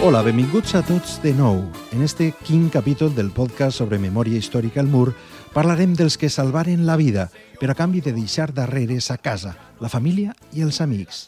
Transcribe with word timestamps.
Hola, 0.00 0.20
benvinguts 0.22 0.76
a 0.78 0.80
tots 0.86 1.16
de 1.24 1.32
nou. 1.34 1.56
En 1.90 2.04
este 2.06 2.28
quin 2.46 2.68
capítol 2.70 3.10
del 3.16 3.32
podcast 3.34 3.80
sobre 3.80 3.98
memòria 3.98 4.38
històrica 4.38 4.78
al 4.78 4.86
mur 4.86 5.08
parlarem 5.50 5.96
dels 5.98 6.14
que 6.14 6.30
salvaren 6.30 6.84
la 6.86 6.94
vida, 6.94 7.24
però 7.58 7.74
a 7.74 7.78
canvi 7.80 7.98
de 8.04 8.12
deixar 8.14 8.52
darrere 8.54 9.00
sa 9.02 9.16
casa, 9.18 9.56
la 9.82 9.90
família 9.90 10.36
i 10.54 10.62
els 10.62 10.78
amics. 10.84 11.24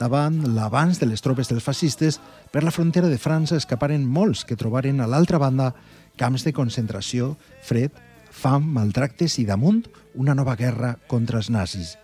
Davant 0.00 0.38
l'avanç 0.56 0.96
de 0.96 1.10
les 1.10 1.20
tropes 1.20 1.52
dels 1.52 1.66
fascistes, 1.66 2.16
per 2.48 2.64
la 2.64 2.72
frontera 2.72 3.12
de 3.12 3.20
França 3.20 3.60
escaparen 3.60 4.08
molts 4.08 4.46
que 4.48 4.56
trobaren 4.56 5.04
a 5.04 5.10
l'altra 5.12 5.36
banda 5.36 5.74
camps 6.16 6.48
de 6.48 6.56
concentració, 6.56 7.34
fred, 7.60 7.92
fam, 8.32 8.64
maltractes 8.80 9.36
i 9.44 9.44
damunt 9.44 9.84
una 10.14 10.32
nova 10.32 10.56
guerra 10.56 10.96
contra 11.06 11.44
els 11.44 11.52
nazis. 11.52 11.98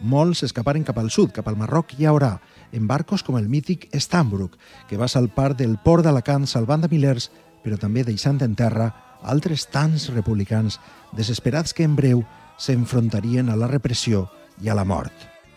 Molts 0.00 0.42
escaparen 0.44 0.84
cap 0.84 0.98
al 1.00 1.10
sud, 1.10 1.32
cap 1.32 1.46
al 1.48 1.56
Marroc 1.56 1.94
i 1.96 2.04
a 2.04 2.12
Orà, 2.12 2.34
en 2.72 2.86
barcos 2.86 3.22
com 3.24 3.38
el 3.38 3.48
mític 3.48 3.88
Stambrook, 3.96 4.58
que 4.88 4.98
va 5.00 5.08
salpar 5.08 5.54
del 5.56 5.78
port 5.82 6.04
d'Alacant 6.04 6.44
salvant 6.46 6.84
a 6.84 6.90
milers, 6.92 7.30
però 7.64 7.78
també 7.80 8.04
deixant 8.04 8.42
en 8.44 8.54
terra 8.54 8.90
altres 9.22 9.64
tants 9.72 10.10
republicans 10.12 10.78
desesperats 11.16 11.72
que 11.72 11.86
en 11.88 11.96
breu 11.96 12.22
s'enfrontarien 12.58 13.48
a 13.48 13.56
la 13.56 13.70
repressió 13.72 14.26
i 14.60 14.68
a 14.68 14.76
la 14.76 14.84
mort. 14.84 15.12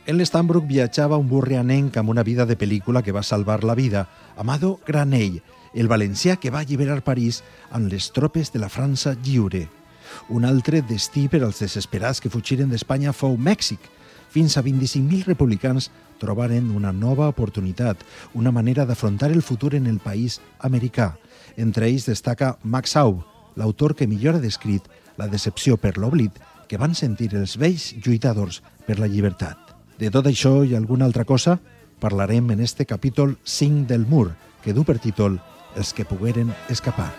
En 0.09 0.17
l'Stambrook 0.17 0.65
viatjava 0.65 1.19
un 1.21 1.27
burrianenc 1.29 1.97
amb 1.99 2.09
una 2.09 2.23
vida 2.23 2.45
de 2.49 2.57
pel·lícula 2.57 3.03
que 3.03 3.13
va 3.13 3.21
salvar 3.21 3.63
la 3.63 3.75
vida, 3.75 4.07
Amado 4.37 4.79
Granell, 4.87 5.41
el 5.73 5.87
valencià 5.91 6.39
que 6.39 6.49
va 6.49 6.63
alliberar 6.63 7.03
París 7.03 7.43
amb 7.69 7.91
les 7.91 8.09
tropes 8.15 8.49
de 8.55 8.63
la 8.63 8.71
França 8.73 9.13
lliure. 9.21 9.67
Un 10.33 10.45
altre 10.45 10.81
destí 10.81 11.27
per 11.29 11.43
als 11.43 11.59
desesperats 11.61 12.23
que 12.23 12.31
fugiren 12.33 12.71
d'Espanya 12.71 13.13
fou 13.13 13.37
Mèxic. 13.37 13.79
Fins 14.29 14.57
a 14.57 14.63
25.000 14.63 15.25
republicans 15.25 15.89
trobaren 16.19 16.69
una 16.75 16.91
nova 16.93 17.29
oportunitat, 17.31 18.03
una 18.33 18.51
manera 18.51 18.85
d'afrontar 18.85 19.31
el 19.31 19.41
futur 19.41 19.73
en 19.75 19.87
el 19.87 19.99
país 19.99 20.39
americà. 20.59 21.15
Entre 21.57 21.87
ells 21.87 22.05
destaca 22.05 22.57
Max 22.63 22.95
Aub, 22.95 23.23
l'autor 23.55 23.95
que 23.95 24.07
millor 24.07 24.37
ha 24.37 24.43
descrit 24.43 24.85
la 25.17 25.27
decepció 25.27 25.77
per 25.77 25.97
l'oblit 25.97 26.37
que 26.69 26.77
van 26.77 26.93
sentir 26.95 27.31
els 27.35 27.57
vells 27.57 27.93
lluitadors 28.05 28.61
per 28.85 28.99
la 28.99 29.09
llibertat. 29.09 29.57
De 29.99 30.11
tot 30.13 30.29
això 30.29 30.61
i 30.63 30.75
alguna 30.77 31.09
altra 31.09 31.25
cosa 31.25 31.57
parlarem 31.99 32.51
en 32.51 32.61
este 32.61 32.85
capítol 32.85 33.37
5 33.43 33.87
del 33.89 34.05
Mur, 34.07 34.31
que 34.63 34.73
du 34.73 34.85
per 34.85 34.99
títol 34.99 35.41
Els 35.75 35.93
que 35.93 36.03
pogueren 36.03 36.49
escapar. 36.67 37.11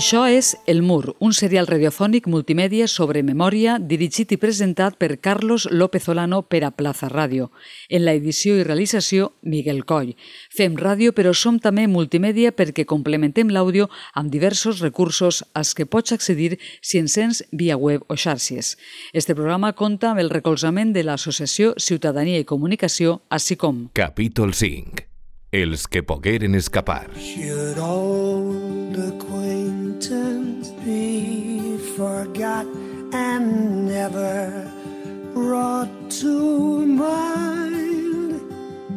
Això 0.00 0.22
és 0.32 0.54
El 0.64 0.78
Mur, 0.80 1.14
un 1.20 1.34
serial 1.36 1.66
radiofònic 1.68 2.24
multimèdia 2.32 2.86
sobre 2.88 3.20
memòria 3.20 3.74
dirigit 3.88 4.30
i 4.32 4.38
presentat 4.40 4.94
per 4.96 5.18
Carlos 5.20 5.66
López 5.68 6.06
Olano 6.08 6.38
per 6.40 6.62
a 6.64 6.70
Plaza 6.72 7.10
Ràdio. 7.12 7.50
En 7.90 8.06
la 8.06 8.14
edició 8.16 8.54
i 8.56 8.62
realització, 8.64 9.26
Miguel 9.42 9.82
Coll. 9.84 10.14
Fem 10.56 10.78
ràdio, 10.80 11.12
però 11.12 11.34
som 11.36 11.58
també 11.60 11.84
multimèdia 11.84 12.54
perquè 12.56 12.86
complementem 12.88 13.52
l'àudio 13.52 13.90
amb 14.14 14.32
diversos 14.32 14.80
recursos 14.80 15.42
als 15.52 15.74
que 15.76 15.84
pots 15.84 16.16
accedir 16.16 16.56
si 16.80 16.96
encens 16.96 17.44
via 17.52 17.76
web 17.76 18.08
o 18.08 18.16
xarxes. 18.16 18.78
Este 19.12 19.36
programa 19.36 19.74
compta 19.74 20.14
amb 20.14 20.24
el 20.24 20.32
recolzament 20.32 20.96
de 20.96 21.04
l'Associació 21.04 21.74
Ciutadania 21.76 22.40
i 22.40 22.48
Comunicació, 22.48 23.20
així 23.28 23.60
com 23.60 23.90
Capítol 23.92 24.56
5. 24.56 25.09
Els 25.52 25.88
que 25.90 26.04
pogueren 26.06 26.54
escapar. 26.54 27.10
Should 27.18 27.76
old 27.82 28.94
acquaintance 28.94 30.70
be 30.86 31.76
forgot 31.96 32.64
and 33.10 33.84
never 33.84 34.70
brought 35.34 35.90
to 36.22 36.86
mind? 36.86 38.38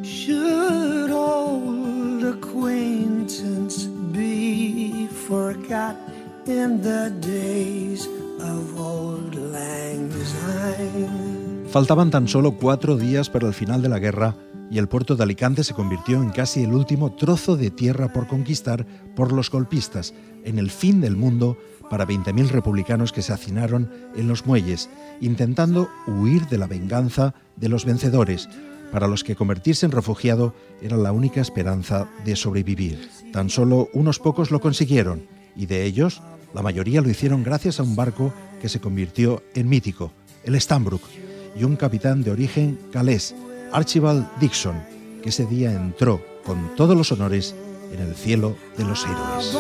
Should 0.06 1.09
old 1.09 2.24
acquaintance 2.24 3.90
be 4.14 5.08
forgot 5.25 5.97
in 6.46 6.84
the 6.84 7.09
days 7.18 8.06
of 8.38 8.80
old 8.80 9.34
lang 9.34 10.12
syne? 10.22 11.66
Faltaban 11.74 12.12
tan 12.12 12.28
solo 12.28 12.52
cuatro 12.52 12.96
días 12.96 13.31
para 13.31 13.47
el 13.47 13.56
final 13.56 13.81
de 13.81 13.90
la 13.90 13.97
guerra 13.97 14.35
y 14.72 14.78
el 14.78 14.88
puerto 14.88 15.16
de 15.16 15.24
Alicante 15.24 15.63
se 15.63 15.74
convirtió 15.74 16.22
en 16.22 16.31
casi 16.31 16.63
el 16.63 16.74
último 16.74 17.13
trozo 17.13 17.57
de 17.57 17.72
tierra 17.72 18.12
por 18.12 18.28
conquistar 18.28 18.85
por 19.16 19.31
los 19.31 19.50
golpistas, 19.50 20.13
en 20.44 20.59
el 20.59 20.72
fin 20.72 21.01
del 21.01 21.16
mundo 21.16 21.57
para 21.90 22.07
20.000 22.07 22.50
republicanos 22.50 23.12
que 23.12 23.22
se 23.22 23.34
hacinaron 23.34 23.91
en 24.16 24.28
los 24.28 24.46
muelles, 24.46 24.90
intentando 25.22 25.90
huir 26.07 26.47
de 26.47 26.57
la 26.57 26.68
venganza 26.68 27.35
de 27.56 27.69
los 27.69 27.85
vencedores, 27.85 28.50
para 28.91 29.07
los 29.07 29.23
que 29.23 29.35
convertirse 29.35 29.85
en 29.85 29.91
refugiado 29.91 30.53
era 30.81 30.97
la 30.97 31.12
única 31.12 31.41
esperanza 31.41 32.07
de 32.25 32.35
sobrevivir. 32.35 33.09
Tan 33.31 33.50
solo 33.50 33.90
unos 33.94 34.19
pocos 34.19 34.52
lo 34.52 34.59
consiguieron, 34.59 35.28
y 35.56 35.66
de 35.66 35.84
ellos, 35.84 36.22
la 36.53 36.62
mayoría 36.62 37.02
lo 37.02 37.09
hicieron 37.09 37.44
gracias 37.44 37.79
a 37.79 37.84
un 37.84 37.96
barco 37.96 38.34
que 38.62 38.69
se 38.69 38.79
convirtió 38.79 39.44
en 39.56 39.68
mítico, 39.68 40.12
el 40.44 40.59
Stambrook, 40.59 41.02
y 41.56 41.63
un 41.63 41.75
capitán 41.75 42.23
de 42.23 42.31
origen 42.31 42.79
galés, 42.91 43.35
Archibald 43.73 44.28
Dixon, 44.39 44.81
que 45.22 45.29
ese 45.29 45.45
día 45.45 45.72
entró 45.72 46.22
con 46.45 46.75
todos 46.75 46.95
los 46.95 47.11
honores 47.11 47.56
en 47.91 48.00
el 48.00 48.16
cielo 48.16 48.56
de 48.78 48.85
los 48.85 49.03
héroes. 49.06 49.57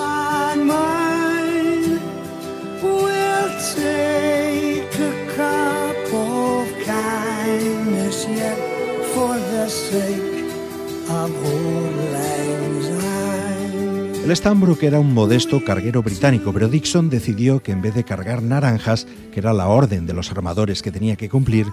El 14.23 14.33
Stambrook 14.33 14.81
era 14.83 15.01
un 15.01 15.13
modesto 15.13 15.65
carguero 15.65 16.01
británico, 16.01 16.53
pero 16.53 16.69
Dixon 16.69 17.09
decidió 17.09 17.61
que 17.61 17.73
en 17.73 17.81
vez 17.81 17.93
de 17.93 18.05
cargar 18.05 18.41
naranjas, 18.41 19.05
que 19.33 19.41
era 19.41 19.51
la 19.51 19.67
orden 19.67 20.05
de 20.05 20.13
los 20.13 20.31
armadores 20.31 20.81
que 20.81 20.93
tenía 20.93 21.17
que 21.17 21.27
cumplir, 21.27 21.67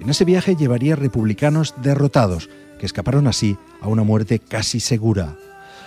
en 0.00 0.10
ese 0.10 0.24
viaje 0.24 0.56
llevaría 0.56 0.96
republicanos 0.96 1.76
derrotados, 1.80 2.50
que 2.80 2.86
escaparon 2.86 3.28
así 3.28 3.56
a 3.80 3.86
una 3.86 4.02
muerte 4.02 4.40
casi 4.40 4.80
segura. 4.80 5.36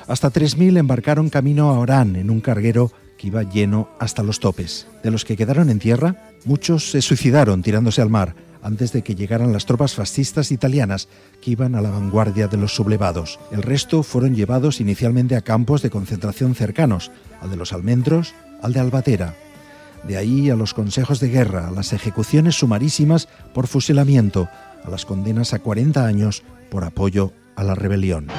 Hasta 0.07 0.31
3.000 0.31 0.77
embarcaron 0.77 1.29
camino 1.29 1.69
a 1.69 1.79
Orán 1.79 2.15
en 2.15 2.29
un 2.29 2.39
carguero 2.39 2.93
que 3.17 3.27
iba 3.27 3.43
lleno 3.43 3.89
hasta 3.99 4.23
los 4.23 4.39
topes. 4.39 4.87
De 5.03 5.11
los 5.11 5.25
que 5.25 5.35
quedaron 5.35 5.69
en 5.69 5.79
tierra, 5.79 6.29
muchos 6.45 6.91
se 6.91 7.01
suicidaron 7.01 7.61
tirándose 7.61 8.01
al 8.01 8.09
mar 8.09 8.35
antes 8.65 8.91
de 8.91 9.03
que 9.03 9.13
llegaran 9.13 9.53
las 9.53 9.67
tropas 9.67 9.93
fascistas 9.93 10.51
italianas 10.51 11.07
que 11.39 11.51
iban 11.51 11.75
a 11.75 11.81
la 11.81 11.91
vanguardia 11.91 12.47
de 12.47 12.57
los 12.57 12.73
sublevados. 12.73 13.39
El 13.51 13.61
resto 13.61 14.01
fueron 14.01 14.33
llevados 14.33 14.81
inicialmente 14.81 15.35
a 15.35 15.41
campos 15.41 15.83
de 15.83 15.91
concentración 15.91 16.55
cercanos, 16.55 17.11
al 17.41 17.51
de 17.51 17.57
los 17.57 17.73
Almendros, 17.73 18.33
al 18.63 18.73
de 18.73 18.79
Albatera. 18.79 19.35
De 20.07 20.17
ahí 20.17 20.49
a 20.49 20.55
los 20.55 20.73
consejos 20.73 21.19
de 21.19 21.29
guerra, 21.29 21.67
a 21.67 21.71
las 21.71 21.93
ejecuciones 21.93 22.55
sumarísimas 22.55 23.27
por 23.53 23.67
fusilamiento, 23.67 24.49
a 24.83 24.89
las 24.89 25.05
condenas 25.05 25.53
a 25.53 25.59
40 25.59 26.03
años 26.03 26.41
por 26.71 26.85
apoyo 26.85 27.33
a 27.55 27.63
la 27.63 27.75
rebelión. 27.75 28.29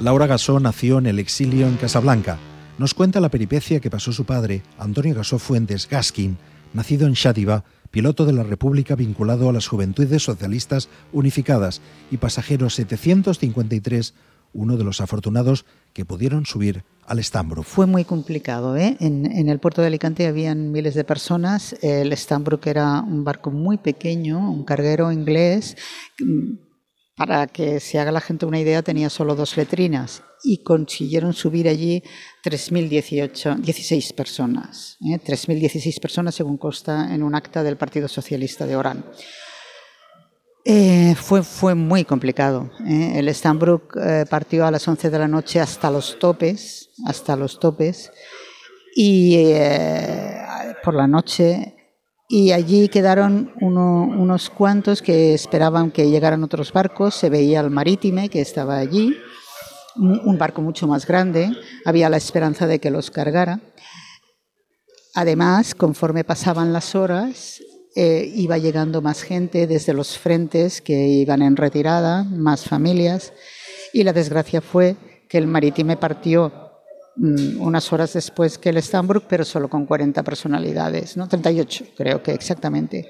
Laura 0.00 0.28
Gasó 0.28 0.60
nació 0.60 0.98
en 0.98 1.06
el 1.06 1.18
exilio 1.18 1.66
en 1.66 1.76
Casablanca. 1.76 2.38
Nos 2.78 2.94
cuenta 2.94 3.18
la 3.18 3.28
peripecia 3.28 3.80
que 3.80 3.90
pasó 3.90 4.12
su 4.12 4.24
padre, 4.24 4.62
Antonio 4.78 5.12
Gasó 5.12 5.40
Fuentes 5.40 5.88
Gaskin, 5.88 6.38
nacido 6.72 7.08
en 7.08 7.16
Xátiva, 7.16 7.64
piloto 7.90 8.24
de 8.24 8.32
la 8.32 8.44
República 8.44 8.94
vinculado 8.94 9.48
a 9.48 9.52
las 9.52 9.66
Juventudes 9.66 10.22
Socialistas 10.22 10.88
Unificadas 11.12 11.80
y 12.12 12.18
pasajero 12.18 12.70
753, 12.70 14.14
uno 14.52 14.76
de 14.76 14.84
los 14.84 15.00
afortunados 15.00 15.66
que 15.92 16.04
pudieron 16.04 16.46
subir 16.46 16.84
al 17.04 17.22
Stambrook. 17.22 17.64
Fue 17.64 17.86
muy 17.86 18.04
complicado. 18.04 18.76
¿eh? 18.76 18.96
En, 19.00 19.48
el 19.48 19.58
puerto 19.58 19.80
de 19.80 19.88
Alicante 19.88 20.28
habían 20.28 20.70
miles 20.70 20.94
de 20.94 21.02
personas. 21.02 21.74
El 21.82 22.16
Stambrook 22.16 22.64
era 22.68 23.00
un 23.00 23.24
barco 23.24 23.50
muy 23.50 23.78
pequeño, 23.78 24.52
un 24.52 24.62
carguero 24.62 25.10
inglés, 25.10 25.76
para 27.18 27.48
que 27.48 27.80
se 27.80 27.98
haga 27.98 28.12
la 28.12 28.20
gente 28.20 28.46
una 28.46 28.60
idea, 28.60 28.82
tenía 28.82 29.10
solo 29.10 29.34
dos 29.34 29.56
letrinas 29.56 30.22
y 30.44 30.58
consiguieron 30.58 31.34
subir 31.34 31.68
allí 31.68 32.02
3.016 32.44 34.14
personas. 34.14 34.96
¿eh? 35.00 35.18
3.016 35.18 36.00
personas, 36.00 36.36
según 36.36 36.56
consta 36.56 37.12
en 37.12 37.24
un 37.24 37.34
acta 37.34 37.64
del 37.64 37.76
Partido 37.76 38.06
Socialista 38.06 38.66
de 38.66 38.76
Orán. 38.76 39.04
Eh, 40.64 41.16
fue, 41.16 41.74
muy 41.74 42.04
complicado. 42.04 42.70
¿eh? 42.86 43.14
El 43.16 43.34
Stambrook 43.34 43.96
eh, 43.96 44.24
partió 44.30 44.64
a 44.64 44.70
las 44.70 44.86
11 44.86 45.10
de 45.10 45.18
la 45.18 45.26
noche 45.26 45.60
hasta 45.60 45.90
los 45.90 46.18
topes, 46.20 46.90
hasta 47.04 47.34
los 47.34 47.58
topes, 47.58 48.12
y 48.94 49.36
eh, 49.38 50.36
por 50.84 50.94
la 50.94 51.08
noche, 51.08 51.77
y 52.28 52.52
allí 52.52 52.88
quedaron 52.88 53.52
uno, 53.62 54.02
unos 54.02 54.50
cuantos 54.50 55.00
que 55.00 55.32
esperaban 55.32 55.90
que 55.90 56.10
llegaran 56.10 56.44
otros 56.44 56.72
barcos. 56.72 57.14
Se 57.14 57.30
veía 57.30 57.60
el 57.60 57.70
Marítime 57.70 58.28
que 58.28 58.42
estaba 58.42 58.76
allí, 58.76 59.16
un 59.96 60.36
barco 60.36 60.60
mucho 60.60 60.86
más 60.86 61.06
grande. 61.06 61.50
Había 61.86 62.10
la 62.10 62.18
esperanza 62.18 62.66
de 62.66 62.80
que 62.80 62.90
los 62.90 63.10
cargara. 63.10 63.60
Además, 65.14 65.74
conforme 65.74 66.22
pasaban 66.22 66.72
las 66.74 66.94
horas, 66.94 67.62
eh, 67.96 68.30
iba 68.36 68.58
llegando 68.58 69.00
más 69.00 69.22
gente 69.22 69.66
desde 69.66 69.94
los 69.94 70.18
frentes 70.18 70.82
que 70.82 71.08
iban 71.08 71.40
en 71.40 71.56
retirada, 71.56 72.24
más 72.24 72.64
familias, 72.64 73.32
y 73.92 74.04
la 74.04 74.12
desgracia 74.12 74.60
fue 74.60 74.96
que 75.28 75.38
el 75.38 75.46
Marítime 75.46 75.96
partió 75.96 76.67
unas 77.18 77.92
horas 77.92 78.12
después 78.12 78.58
que 78.58 78.68
el 78.68 78.82
Stambrook, 78.82 79.24
pero 79.28 79.44
solo 79.44 79.68
con 79.68 79.86
40 79.86 80.22
personalidades, 80.22 81.16
¿no? 81.16 81.28
38 81.28 81.86
creo 81.96 82.22
que 82.22 82.32
exactamente. 82.32 83.06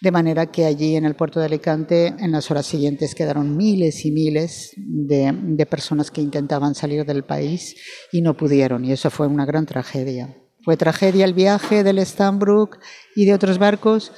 De 0.00 0.10
manera 0.10 0.46
que 0.46 0.64
allí 0.64 0.96
en 0.96 1.04
el 1.04 1.14
puerto 1.14 1.38
de 1.38 1.46
Alicante, 1.46 2.08
en 2.18 2.32
las 2.32 2.50
horas 2.50 2.66
siguientes, 2.66 3.14
quedaron 3.14 3.56
miles 3.56 4.04
y 4.04 4.10
miles 4.10 4.72
de, 4.76 5.32
de 5.32 5.66
personas 5.66 6.10
que 6.10 6.20
intentaban 6.20 6.74
salir 6.74 7.04
del 7.04 7.22
país 7.22 7.76
y 8.10 8.20
no 8.20 8.36
pudieron, 8.36 8.84
y 8.84 8.90
eso 8.90 9.10
fue 9.10 9.28
una 9.28 9.46
gran 9.46 9.64
tragedia. 9.64 10.36
Fue 10.64 10.76
tragedia 10.76 11.24
el 11.24 11.34
viaje 11.34 11.84
del 11.84 12.04
Stambrook 12.04 12.78
y 13.14 13.26
de 13.26 13.34
otros 13.34 13.58
barcos 13.58 14.12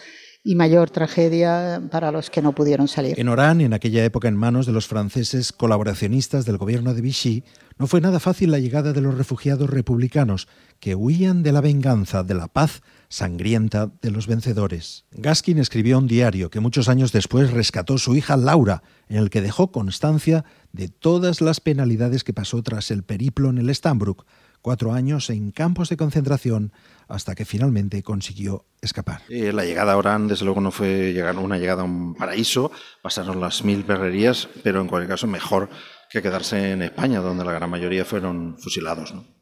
y 0.46 0.56
mayor 0.56 0.90
tragedia 0.90 1.82
para 1.90 2.12
los 2.12 2.28
que 2.28 2.42
no 2.42 2.54
pudieron 2.54 2.86
salir. 2.86 3.18
En 3.18 3.30
Orán, 3.30 3.62
en 3.62 3.72
aquella 3.72 4.04
época 4.04 4.28
en 4.28 4.36
manos 4.36 4.66
de 4.66 4.72
los 4.72 4.86
franceses 4.86 5.52
colaboracionistas 5.52 6.44
del 6.44 6.58
gobierno 6.58 6.92
de 6.92 7.00
Vichy, 7.00 7.44
no 7.78 7.86
fue 7.86 8.02
nada 8.02 8.20
fácil 8.20 8.50
la 8.50 8.58
llegada 8.58 8.92
de 8.92 9.00
los 9.00 9.16
refugiados 9.16 9.70
republicanos 9.70 10.46
que 10.80 10.94
huían 10.94 11.42
de 11.42 11.52
la 11.52 11.62
venganza, 11.62 12.22
de 12.22 12.34
la 12.34 12.48
paz 12.48 12.82
sangrienta 13.08 13.90
de 14.02 14.10
los 14.10 14.26
vencedores. 14.26 15.06
Gaskin 15.12 15.58
escribió 15.58 15.98
un 15.98 16.06
diario 16.06 16.50
que 16.50 16.60
muchos 16.60 16.90
años 16.90 17.10
después 17.10 17.50
rescató 17.50 17.96
su 17.96 18.14
hija 18.14 18.36
Laura, 18.36 18.82
en 19.08 19.16
el 19.16 19.30
que 19.30 19.40
dejó 19.40 19.72
constancia 19.72 20.44
de 20.72 20.88
todas 20.88 21.40
las 21.40 21.60
penalidades 21.60 22.22
que 22.22 22.34
pasó 22.34 22.62
tras 22.62 22.90
el 22.90 23.02
periplo 23.02 23.48
en 23.48 23.58
el 23.58 23.74
Stambrook, 23.74 24.26
cuatro 24.64 24.94
años 24.94 25.28
en 25.28 25.50
campos 25.50 25.90
de 25.90 25.98
concentración 25.98 26.72
hasta 27.06 27.34
que 27.34 27.44
finalmente 27.44 28.02
consiguió 28.02 28.64
escapar. 28.80 29.20
La 29.28 29.62
llegada 29.66 29.92
a 29.92 29.98
Orán, 29.98 30.26
desde 30.26 30.46
luego, 30.46 30.62
no 30.62 30.70
fue 30.70 31.12
llegar 31.12 31.36
una 31.36 31.58
llegada 31.58 31.82
a 31.82 31.84
un 31.84 32.14
paraíso, 32.14 32.72
pasaron 33.02 33.42
las 33.42 33.62
mil 33.62 33.84
perrerías, 33.84 34.48
pero 34.62 34.80
en 34.80 34.86
cualquier 34.86 35.10
caso 35.10 35.26
mejor 35.26 35.68
que 36.08 36.22
quedarse 36.22 36.72
en 36.72 36.80
España, 36.80 37.20
donde 37.20 37.44
la 37.44 37.52
gran 37.52 37.68
mayoría 37.68 38.06
fueron 38.06 38.56
fusilados. 38.58 39.12
¿no? 39.12 39.33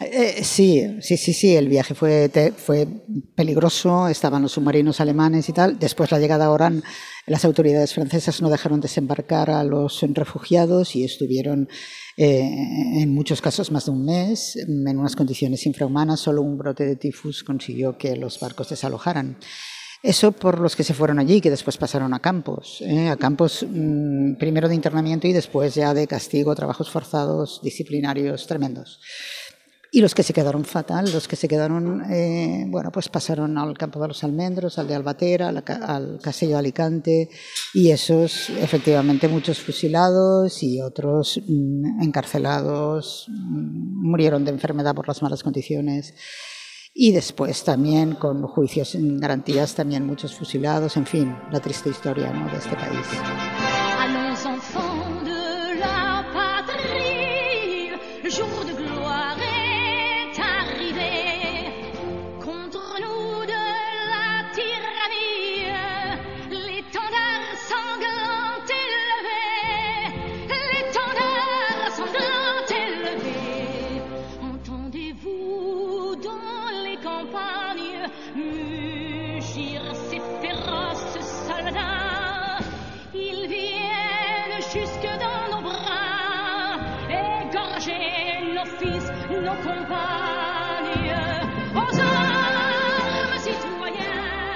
Eh, 0.00 0.42
sí, 0.44 0.96
sí, 1.02 1.18
sí, 1.18 1.34
sí, 1.34 1.54
el 1.54 1.68
viaje 1.68 1.94
fue, 1.94 2.30
peligroso, 3.34 4.08
estaban 4.08 4.40
los 4.40 4.52
submarinos 4.52 4.98
alemanes 4.98 5.46
y 5.50 5.52
tal. 5.52 5.78
Después 5.78 6.10
la 6.10 6.18
llegada 6.18 6.46
a 6.46 6.50
Orán, 6.50 6.82
las 7.26 7.44
autoridades 7.44 7.92
francesas 7.92 8.40
no 8.40 8.48
dejaron 8.48 8.80
desembarcar 8.80 9.50
a 9.50 9.62
los 9.62 10.00
refugiados 10.14 10.96
y 10.96 11.04
estuvieron 11.04 11.68
eh, 12.16 12.48
en 13.02 13.12
muchos 13.12 13.42
casos 13.42 13.70
más 13.70 13.84
de 13.84 13.90
un 13.90 14.06
mes 14.06 14.56
en 14.56 14.98
unas 14.98 15.16
condiciones 15.16 15.66
infrahumanas. 15.66 16.20
Solo 16.20 16.40
un 16.40 16.56
brote 16.56 16.86
de 16.86 16.96
tifus 16.96 17.44
consiguió 17.44 17.98
que 17.98 18.16
los 18.16 18.40
barcos 18.40 18.70
desalojaran. 18.70 19.36
Eso 20.02 20.32
por 20.32 20.60
los 20.60 20.76
que 20.76 20.84
se 20.84 20.94
fueron 20.94 21.18
allí, 21.18 21.42
que 21.42 21.50
después 21.50 21.76
pasaron 21.76 22.14
a 22.14 22.20
campos, 22.20 22.80
¿eh? 22.80 23.10
a 23.10 23.18
campos 23.18 23.66
mmm, 23.68 24.36
primero 24.36 24.66
de 24.66 24.74
internamiento 24.74 25.28
y 25.28 25.34
después 25.34 25.74
ya 25.74 25.92
de 25.92 26.06
castigo, 26.06 26.54
trabajos 26.54 26.90
forzados, 26.90 27.60
disciplinarios 27.62 28.46
tremendos. 28.46 28.98
Y 29.92 30.00
los 30.00 30.14
que 30.14 30.22
se 30.22 30.32
quedaron 30.32 30.64
fatal, 30.64 31.10
los 31.12 31.26
que 31.26 31.34
se 31.34 31.48
quedaron, 31.48 32.04
eh, 32.12 32.64
bueno, 32.68 32.92
pues 32.92 33.08
pasaron 33.08 33.58
al 33.58 33.76
campo 33.76 34.00
de 34.00 34.08
los 34.08 34.22
almendros, 34.22 34.78
al 34.78 34.86
de 34.86 34.94
Albatera, 34.94 35.48
al, 35.48 35.64
al 35.66 36.18
de 36.18 36.54
Alicante, 36.54 37.28
y 37.74 37.90
esos, 37.90 38.50
efectivamente, 38.50 39.26
muchos 39.26 39.58
fusilados 39.58 40.62
y 40.62 40.80
otros 40.80 41.40
mmm, 41.44 42.02
encarcelados, 42.02 43.26
mmm, 43.28 44.10
murieron 44.10 44.44
de 44.44 44.52
enfermedad 44.52 44.94
por 44.94 45.08
las 45.08 45.22
malas 45.22 45.42
condiciones. 45.42 46.14
Y 46.94 47.12
después 47.12 47.64
también 47.64 48.14
con 48.14 48.42
juicios 48.42 48.90
sin 48.90 49.18
garantías, 49.18 49.74
también 49.74 50.06
muchos 50.06 50.34
fusilados, 50.34 50.96
en 50.96 51.06
fin, 51.06 51.36
la 51.50 51.60
triste 51.60 51.88
historia 51.88 52.32
¿no? 52.32 52.50
de 52.50 52.58
este 52.58 52.76
país. 52.76 53.06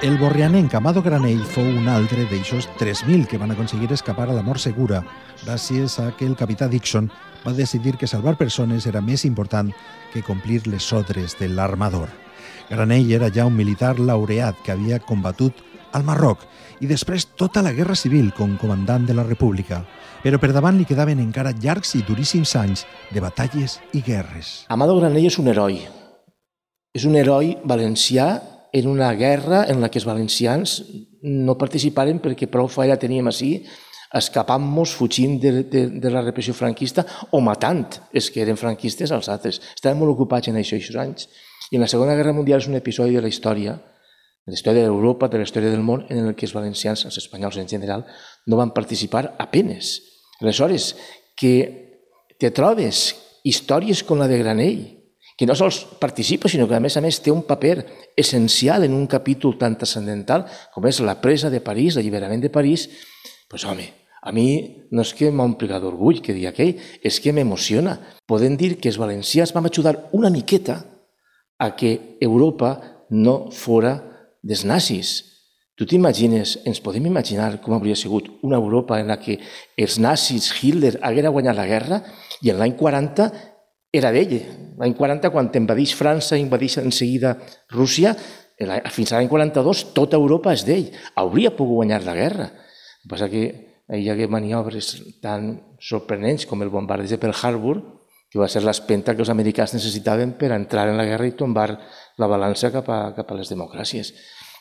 El 0.04 0.18
borrianenc 0.18 0.74
Amado 0.76 1.00
Granell 1.00 1.40
fou 1.48 1.64
un 1.64 1.86
altre 1.88 2.26
d'eixos 2.28 2.66
3.000 2.76 3.24
que 3.24 3.38
van 3.40 3.54
aconseguir 3.54 3.88
escapar 3.94 4.26
a 4.28 4.34
la 4.36 4.42
mort 4.44 4.60
segura 4.60 4.98
gràcies 5.46 5.94
a 6.02 6.10
que 6.18 6.26
el 6.28 6.34
capità 6.36 6.68
Dixon 6.68 7.08
va 7.40 7.54
decidir 7.56 7.94
que 7.96 8.10
salvar 8.10 8.34
persones 8.36 8.84
era 8.84 9.00
més 9.00 9.24
important 9.24 9.72
que 10.12 10.20
complir 10.20 10.66
les 10.68 10.90
ordres 10.92 11.38
de 11.40 11.48
l'armador. 11.48 12.12
Granell 12.68 13.16
era 13.16 13.32
ja 13.32 13.48
un 13.48 13.56
militar 13.56 13.96
laureat 13.96 14.60
que 14.60 14.76
havia 14.76 15.00
combatut 15.00 15.64
al 15.96 16.04
Marroc 16.04 16.44
i 16.84 16.92
després 16.92 17.24
tota 17.24 17.64
la 17.64 17.72
Guerra 17.72 17.96
Civil 17.96 18.34
com 18.36 18.58
comandant 18.60 19.08
de 19.08 19.16
la 19.16 19.24
República, 19.24 19.86
però 20.20 20.36
per 20.36 20.52
davant 20.52 20.76
li 20.76 20.84
quedaven 20.84 21.24
encara 21.24 21.56
llargs 21.56 21.96
i 21.96 22.04
duríssims 22.04 22.52
anys 22.60 22.84
de 23.08 23.24
batalles 23.24 23.80
i 23.96 24.04
guerres. 24.04 24.66
Amado 24.68 25.00
Granell 25.00 25.32
és 25.32 25.40
un 25.40 25.48
heroi. 25.48 25.86
És 26.92 27.08
un 27.08 27.16
heroi 27.16 27.56
valencià 27.64 28.34
en 28.74 28.88
una 28.90 29.12
guerra 29.14 29.64
en 29.70 29.80
la 29.80 29.88
que 29.88 30.00
els 30.00 30.06
valencians 30.08 30.80
no 31.22 31.54
participaren 31.54 32.18
perquè 32.18 32.48
prou 32.50 32.66
feina 32.66 32.96
teníem 32.98 33.30
així 33.30 33.52
escapant-nos, 34.18 34.94
fugint 34.98 35.36
de, 35.42 35.52
de, 35.70 35.82
de 36.02 36.10
la 36.10 36.22
repressió 36.22 36.54
franquista 36.58 37.04
o 37.30 37.40
matant 37.42 37.84
els 38.10 38.32
que 38.34 38.42
eren 38.42 38.58
franquistes 38.58 39.14
als 39.14 39.30
altres. 39.30 39.60
Estàvem 39.78 40.02
molt 40.02 40.16
ocupats 40.16 40.50
en 40.50 40.58
això, 40.58 40.78
aquests 40.78 40.98
anys. 40.98 41.28
I 41.70 41.78
en 41.78 41.84
la 41.86 41.90
Segona 41.90 42.16
Guerra 42.18 42.34
Mundial 42.34 42.62
és 42.62 42.68
un 42.70 42.78
episodi 42.78 43.14
de 43.14 43.22
la 43.22 43.30
història, 43.30 43.76
de 43.78 44.54
la 44.54 44.58
història 44.58 44.86
d'Europa, 44.86 45.30
de 45.30 45.38
la 45.38 45.46
història 45.46 45.70
del 45.70 45.86
món, 45.86 46.02
en 46.10 46.26
el 46.26 46.34
que 46.34 46.46
els 46.46 46.54
valencians, 46.54 47.06
els 47.06 47.18
espanyols 47.22 47.60
en 47.62 47.70
general, 47.70 48.02
no 48.46 48.58
van 48.58 48.74
participar 48.74 49.36
apenes. 49.38 49.96
Aleshores, 50.42 50.96
que 51.38 51.54
te 52.38 52.50
trobes 52.50 53.06
històries 53.46 54.02
com 54.02 54.18
la 54.18 54.30
de 54.30 54.42
Granell, 54.42 54.84
que 55.36 55.46
no 55.46 55.56
sols 55.58 55.82
participa, 56.00 56.48
sinó 56.48 56.68
que 56.68 56.76
a 56.76 56.82
més 56.82 56.96
a 56.96 57.02
més 57.02 57.18
té 57.22 57.32
un 57.34 57.42
paper 57.46 57.76
essencial 58.16 58.86
en 58.86 58.94
un 58.94 59.08
capítol 59.10 59.58
tan 59.58 59.74
transcendental 59.80 60.46
com 60.74 60.86
és 60.86 61.02
la 61.02 61.18
presa 61.20 61.50
de 61.50 61.60
París, 61.60 61.96
l'alliberament 61.96 62.44
de 62.44 62.52
París, 62.54 62.86
doncs 63.50 63.66
home, 63.66 63.88
a 64.24 64.32
mi 64.32 64.46
no 64.94 65.02
és 65.04 65.12
que 65.12 65.28
m'ompli 65.34 65.68
d'orgull 65.68 66.22
que 66.24 66.32
dir 66.32 66.46
aquell, 66.48 66.78
és 67.02 67.20
que 67.20 67.34
m'emociona. 67.34 67.98
Podem 68.26 68.56
dir 68.56 68.78
que 68.78 68.88
els 68.88 68.98
valencians 68.98 69.52
vam 69.52 69.68
ajudar 69.68 69.98
una 70.16 70.30
miqueta 70.30 70.78
a 71.58 71.74
que 71.76 72.16
Europa 72.20 72.78
no 73.10 73.50
fora 73.52 73.98
dels 74.42 74.64
nazis. 74.64 75.34
Tu 75.74 75.86
t'imagines, 75.90 76.60
ens 76.64 76.78
podem 76.80 77.08
imaginar 77.10 77.58
com 77.60 77.74
hauria 77.74 77.96
sigut 77.98 78.30
una 78.46 78.56
Europa 78.56 79.00
en 79.02 79.10
la 79.10 79.18
que 79.18 79.40
els 79.76 79.98
nazis, 79.98 80.52
Hitler, 80.62 80.94
haguera 81.02 81.32
guanyat 81.34 81.58
la 81.58 81.66
guerra 81.66 81.98
i 82.46 82.52
en 82.52 82.60
l'any 82.60 82.76
40 82.78 83.26
era 83.94 84.10
d'ell. 84.14 84.40
L'any 84.80 84.94
40, 84.98 85.30
quan 85.30 85.50
invadeix 85.54 85.94
França, 85.94 86.38
invadeix 86.40 86.80
en 86.82 86.90
seguida 86.92 87.36
Rússia, 87.70 88.14
fins 88.94 89.12
a 89.12 89.18
l'any 89.18 89.30
42 89.30 89.84
tota 89.94 90.18
Europa 90.18 90.52
és 90.54 90.64
d'ell. 90.66 90.90
Hauria 91.20 91.54
pogut 91.54 91.82
guanyar 91.82 92.02
la 92.04 92.14
guerra. 92.18 92.50
El 92.50 93.04
que 93.04 93.10
passa 93.12 93.30
que 93.30 93.44
hi 93.94 94.08
hagué 94.10 94.26
maniobres 94.30 94.94
tan 95.22 95.58
sorprenents 95.78 96.46
com 96.46 96.62
el 96.62 96.72
bombardeig 96.74 97.14
de 97.14 97.20
Pearl 97.22 97.36
Harbor, 97.42 97.82
que 98.30 98.40
va 98.40 98.48
ser 98.50 98.64
l'espenta 98.64 99.14
que 99.14 99.22
els 99.22 99.30
americans 99.30 99.76
necessitaven 99.76 100.34
per 100.38 100.50
entrar 100.56 100.88
en 100.90 100.98
la 100.98 101.06
guerra 101.06 101.28
i 101.28 101.36
tombar 101.38 101.68
la 102.18 102.26
balança 102.30 102.72
cap 102.74 102.88
a, 102.90 103.12
cap 103.14 103.30
a 103.30 103.36
les 103.38 103.52
democràcies. 103.52 104.10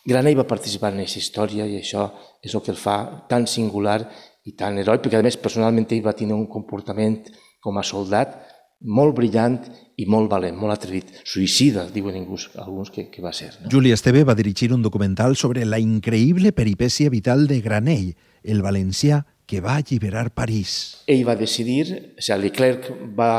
Granell 0.05 0.37
va 0.37 0.45
participar 0.45 0.91
en 0.91 1.01
aquesta 1.01 1.21
història 1.23 1.65
i 1.65 1.79
això 1.79 2.09
és 2.43 2.53
el 2.53 2.61
que 2.61 2.73
el 2.73 2.77
fa 2.77 3.25
tan 3.29 3.47
singular 3.47 4.01
i 4.45 4.53
tan 4.59 4.77
heroi, 4.77 4.99
perquè 4.99 5.17
a 5.17 5.25
més 5.25 5.39
personalment 5.39 5.87
ell 5.89 6.03
va 6.05 6.13
tenir 6.13 6.35
un 6.35 6.45
comportament 6.51 7.21
com 7.63 7.79
a 7.79 7.85
soldat 7.87 8.35
molt 8.83 9.15
brillant 9.15 9.57
i 9.97 10.05
molt 10.09 10.29
valent, 10.31 10.55
molt 10.59 10.75
atrevit. 10.75 11.11
Suïcida, 11.27 11.85
diuen 11.93 12.17
alguns, 12.19 12.49
alguns 12.59 12.91
que, 12.93 13.07
que 13.11 13.21
va 13.23 13.33
ser. 13.33 13.51
No? 13.61 13.71
Juli 13.71 13.93
Esteve 13.95 14.23
va 14.27 14.35
dirigir 14.35 14.71
un 14.73 14.83
documental 14.83 15.37
sobre 15.39 15.65
la 15.65 15.79
increïble 15.79 16.53
peripècia 16.53 17.11
vital 17.13 17.47
de 17.47 17.61
Granell, 17.61 18.13
el 18.43 18.63
valencià 18.65 19.23
que 19.47 19.61
va 19.61 19.77
alliberar 19.79 20.31
París. 20.35 21.03
Ell 21.07 21.25
va 21.27 21.37
decidir, 21.39 21.85
o 22.17 22.23
sigui, 22.23 22.41
Leclerc 22.47 22.89
va, 23.17 23.33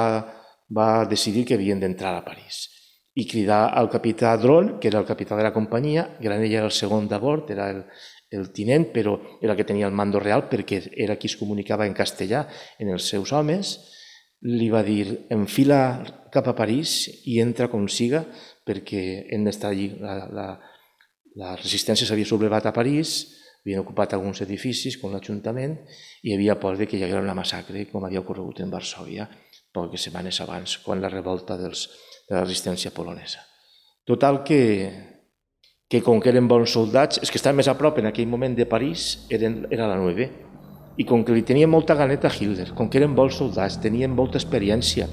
va 0.71 0.89
decidir 1.11 1.45
que 1.49 1.59
havien 1.59 1.83
d'entrar 1.83 2.17
a 2.19 2.25
París 2.27 2.69
i 3.15 3.29
cridar 3.31 3.69
al 3.79 3.87
capità 3.87 4.33
Dron, 4.43 4.81
que 4.83 4.89
era 4.91 4.99
el 4.99 5.07
capità 5.07 5.37
de 5.39 5.45
la 5.47 5.53
companyia, 5.55 6.17
Granell 6.21 6.51
era 6.51 6.67
el 6.67 6.75
segon 6.75 7.07
de 7.07 7.19
bord, 7.23 7.51
era 7.55 7.69
el, 7.71 7.85
el 8.35 8.49
tinent, 8.51 8.89
però 8.91 9.15
era 9.41 9.53
el 9.53 9.59
que 9.59 9.67
tenia 9.69 9.87
el 9.87 9.95
mando 9.95 10.19
real 10.19 10.49
perquè 10.51 10.81
era 10.91 11.15
qui 11.15 11.31
es 11.31 11.37
comunicava 11.39 11.87
en 11.87 11.95
castellà 11.95 12.43
en 12.83 12.91
els 12.91 13.07
seus 13.07 13.31
homes, 13.33 13.77
li 14.45 14.69
va 14.73 14.83
dir 14.85 15.27
enfila 15.33 15.79
cap 16.33 16.49
a 16.51 16.57
París 16.57 17.07
i 17.31 17.39
entra 17.41 17.71
com 17.73 17.87
siga 17.89 18.25
perquè 18.67 19.31
hem 19.33 19.45
d'estar 19.47 19.71
allí. 19.73 19.91
La, 20.01 20.19
la, 20.29 20.49
la 21.41 21.55
resistència 21.57 22.07
s'havia 22.09 22.29
sublevat 22.29 22.69
a 22.69 22.75
París, 22.77 23.17
havien 23.65 23.81
ocupat 23.81 24.13
alguns 24.13 24.43
edificis 24.45 24.99
com 25.01 25.15
l'Ajuntament 25.15 25.79
i 26.23 26.31
hi 26.31 26.37
havia 26.37 26.59
por 26.61 26.77
de 26.77 26.87
que 26.87 26.99
hi 26.99 27.07
hagués 27.07 27.23
una 27.23 27.37
massacre 27.37 27.87
com 27.89 28.05
havia 28.05 28.21
ocorregut 28.21 28.61
en 28.61 28.73
Varsovia 28.73 29.29
poques 29.75 30.05
setmanes 30.07 30.39
abans, 30.45 30.77
quan 30.85 31.01
la 31.03 31.11
revolta 31.11 31.57
dels, 31.59 31.89
de 32.29 32.37
la 32.37 32.45
resistència 32.45 32.93
polonesa. 32.95 33.41
Total 34.07 34.45
que, 34.47 34.61
que 35.91 36.03
com 36.05 36.21
que 36.23 36.31
eren 36.31 36.47
bons 36.47 36.77
soldats, 36.77 37.19
és 37.25 37.33
que 37.33 37.41
estaven 37.41 37.59
més 37.59 37.71
a 37.73 37.75
prop 37.81 37.99
en 37.99 38.07
aquell 38.13 38.31
moment 38.31 38.55
de 38.55 38.69
París, 38.71 39.25
eren, 39.35 39.65
era 39.75 39.89
la 39.91 39.97
9, 39.99 40.29
i 40.97 41.05
com 41.09 41.25
que 41.27 41.35
li 41.35 41.43
tenia 41.43 41.69
molta 41.71 41.97
ganeta 41.99 42.29
a 42.29 42.35
Hitler, 42.35 42.71
com 42.75 42.89
que 42.89 43.01
eren 43.01 43.15
bons 43.19 43.39
soldats, 43.41 43.81
tenien 43.83 44.15
molta 44.15 44.39
experiència 44.39 45.09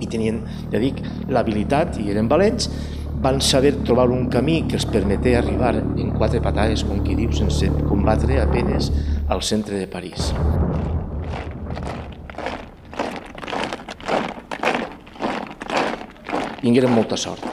i 0.00 0.08
tenien, 0.12 0.42
ja 0.72 0.80
dic, 0.80 1.00
l'habilitat 1.32 1.98
i 2.02 2.10
eren 2.12 2.28
valents, 2.28 2.70
van 3.22 3.40
saber 3.40 3.72
trobar 3.84 4.10
un 4.12 4.28
camí 4.32 4.62
que 4.68 4.76
els 4.76 4.86
permeté 4.88 5.36
arribar 5.36 5.74
en 5.76 6.12
quatre 6.16 6.40
patades, 6.44 6.84
com 6.84 7.00
qui 7.04 7.16
diu, 7.16 7.32
sense 7.32 7.68
combatre 7.88 8.40
a 8.40 8.48
penes 8.50 8.90
al 9.32 9.42
centre 9.42 9.80
de 9.80 9.88
París. 9.88 10.32
Tingueren 16.60 16.92
molta 16.92 17.16
sort, 17.20 17.44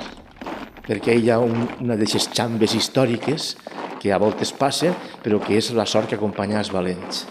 perquè 0.88 1.16
hi 1.16 1.30
ha 1.32 1.38
un, 1.40 1.68
una 1.84 1.96
d'aquestes 1.96 2.32
xambes 2.34 2.74
històriques 2.76 3.54
que 4.04 4.12
a 4.12 4.20
voltes 4.20 4.52
passa, 4.52 4.92
però 5.24 5.40
que 5.40 5.56
és 5.56 5.70
la 5.72 5.86
sort 5.88 6.10
que 6.12 6.18
acompanya 6.20 6.60
els 6.60 6.74
valents. 6.76 7.22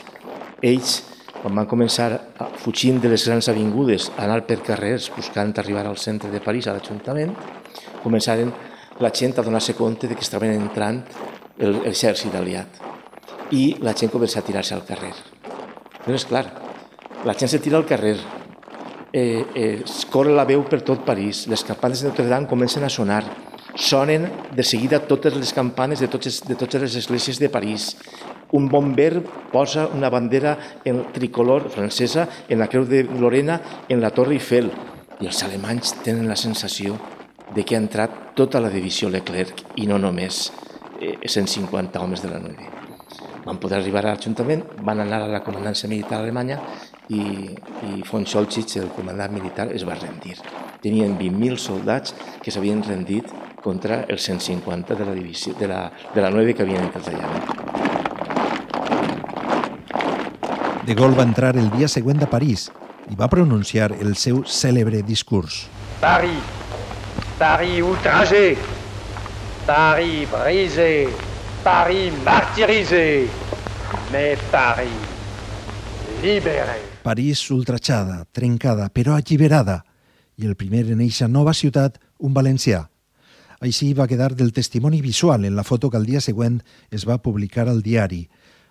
Ells, 0.65 1.03
quan 1.43 1.59
van 1.59 1.69
començar 1.69 2.07
a, 2.17 2.47
fugint 2.63 2.97
de 3.03 3.11
les 3.13 3.27
grans 3.29 3.51
avingudes, 3.53 4.09
a 4.17 4.25
anar 4.25 4.41
per 4.49 4.63
carrers 4.65 5.11
buscant 5.13 5.53
arribar 5.61 5.85
al 5.85 6.01
centre 6.01 6.31
de 6.33 6.41
París, 6.41 6.71
a 6.71 6.73
l'Ajuntament, 6.79 7.35
començaren 8.01 8.55
la 9.05 9.13
gent 9.13 9.37
a 9.37 9.45
donar-se 9.45 9.77
compte 9.77 10.09
de 10.09 10.17
que 10.17 10.25
estaven 10.25 10.57
entrant 10.57 11.03
l'exèrcit 11.61 12.33
aliat. 12.41 12.81
I 13.53 13.77
la 13.85 13.93
gent 13.93 14.09
comença 14.15 14.41
a 14.41 14.47
tirar-se 14.47 14.73
al 14.73 14.87
carrer. 14.89 15.13
Però 16.07 16.17
és 16.17 16.25
clar, 16.25 16.47
la 17.29 17.37
gent 17.37 17.53
se 17.53 17.61
tira 17.61 17.77
al 17.77 17.85
carrer, 17.85 18.17
eh, 19.13 19.45
eh, 19.55 19.85
corre 20.09 20.33
la 20.33 20.49
veu 20.49 20.65
per 20.65 20.81
tot 20.81 21.05
París, 21.05 21.45
les 21.53 21.69
campanes 21.69 22.01
de 22.01 22.09
Notre 22.09 22.31
Dame 22.33 22.49
comencen 22.49 22.89
a 22.89 22.89
sonar, 22.89 23.27
sonen 23.83 24.31
de 24.55 24.63
seguida 24.63 25.01
totes 25.11 25.35
les 25.35 25.53
campanes 25.53 25.99
de 25.99 26.07
totes, 26.07 26.43
de 26.47 26.55
totes 26.55 26.81
les 26.81 26.95
esglésies 26.95 27.41
de 27.43 27.49
París. 27.51 27.97
Un 28.53 28.69
bomber 28.69 29.23
posa 29.51 29.89
una 29.91 30.09
bandera 30.09 30.57
en 30.85 31.11
tricolor 31.13 31.69
francesa 31.71 32.29
en 32.49 32.61
la 32.61 32.69
creu 32.69 32.87
de 32.87 33.03
Lorena 33.03 33.61
en 33.89 34.01
la 34.01 34.13
Torre 34.15 34.39
Eiffel 34.39 34.71
i 35.19 35.27
els 35.27 35.43
alemanys 35.43 35.97
tenen 36.05 36.31
la 36.31 36.39
sensació 36.39 36.95
de 37.55 37.65
que 37.65 37.75
ha 37.75 37.83
entrat 37.83 38.37
tota 38.39 38.61
la 38.63 38.71
divisió 38.71 39.11
Leclerc 39.11 39.65
i 39.83 39.89
no 39.91 39.99
només 39.99 40.45
eh, 41.01 41.19
150 41.27 41.99
homes 42.01 42.23
de 42.23 42.31
la 42.31 42.39
9. 42.39 42.71
Van 43.43 43.59
poder 43.59 43.81
arribar 43.81 44.05
a 44.07 44.13
l'Ajuntament, 44.13 44.63
van 44.87 45.03
anar 45.03 45.25
a 45.25 45.31
la 45.31 45.43
comandància 45.43 45.91
militar 45.91 46.21
alemanya 46.21 46.61
i, 47.11 47.23
i 47.91 48.03
von 48.07 48.27
Scholzitz, 48.27 48.79
el 48.79 48.93
comandant 48.95 49.35
militar, 49.35 49.73
es 49.75 49.83
va 49.83 49.99
rendir. 49.99 50.37
Tenien 50.83 51.19
20.000 51.19 51.59
soldats 51.59 52.15
que 52.43 52.55
s'havien 52.55 52.85
rendit 52.87 53.27
contra 53.63 54.03
els 54.11 54.23
150 54.27 54.95
de 54.99 55.05
la, 55.07 55.15
divisió, 55.15 55.55
de 55.59 55.69
la, 55.71 55.91
de 56.15 56.21
la 56.21 56.31
9 56.35 56.55
que 56.55 56.67
havien 56.67 56.85
entrat 56.89 57.09
allà. 57.13 57.29
De 60.83 60.95
Gaulle 60.99 61.15
va 61.15 61.27
entrar 61.29 61.55
el 61.57 61.71
dia 61.71 61.89
següent 61.89 62.23
a 62.25 62.31
París 62.31 62.67
i 63.11 63.15
va 63.19 63.31
pronunciar 63.31 63.93
el 63.95 64.17
seu 64.19 64.43
cèlebre 64.45 65.03
discurs. 65.07 65.69
Paris, 66.03 66.43
Paris 67.39 67.81
outragé, 67.87 68.57
Paris 69.67 70.29
brisé, 70.31 71.09
Paris 71.63 72.13
martyrisé, 72.27 73.29
mais 74.11 74.39
Paris 74.51 75.13
libéré. 76.23 76.81
París 77.03 77.51
ultrachada, 77.51 78.25
trencada, 78.33 78.89
però 78.89 79.15
alliberada, 79.15 79.83
i 80.39 80.47
el 80.47 80.57
primer 80.57 80.87
en 80.95 81.03
eixa 81.03 81.29
nova 81.29 81.55
ciutat, 81.55 81.99
un 82.19 82.35
valencià. 82.35 82.87
Així 83.63 83.93
va 83.95 84.09
quedar 84.11 84.33
del 84.35 84.51
testimoni 84.53 84.99
visual 85.01 85.45
en 85.47 85.55
la 85.55 85.63
foto 85.63 85.89
que 85.89 85.99
el 86.01 86.07
dia 86.07 86.21
següent 86.21 86.57
es 86.91 87.05
va 87.07 87.21
publicar 87.23 87.69
al 87.71 87.83
diari. 87.83 88.25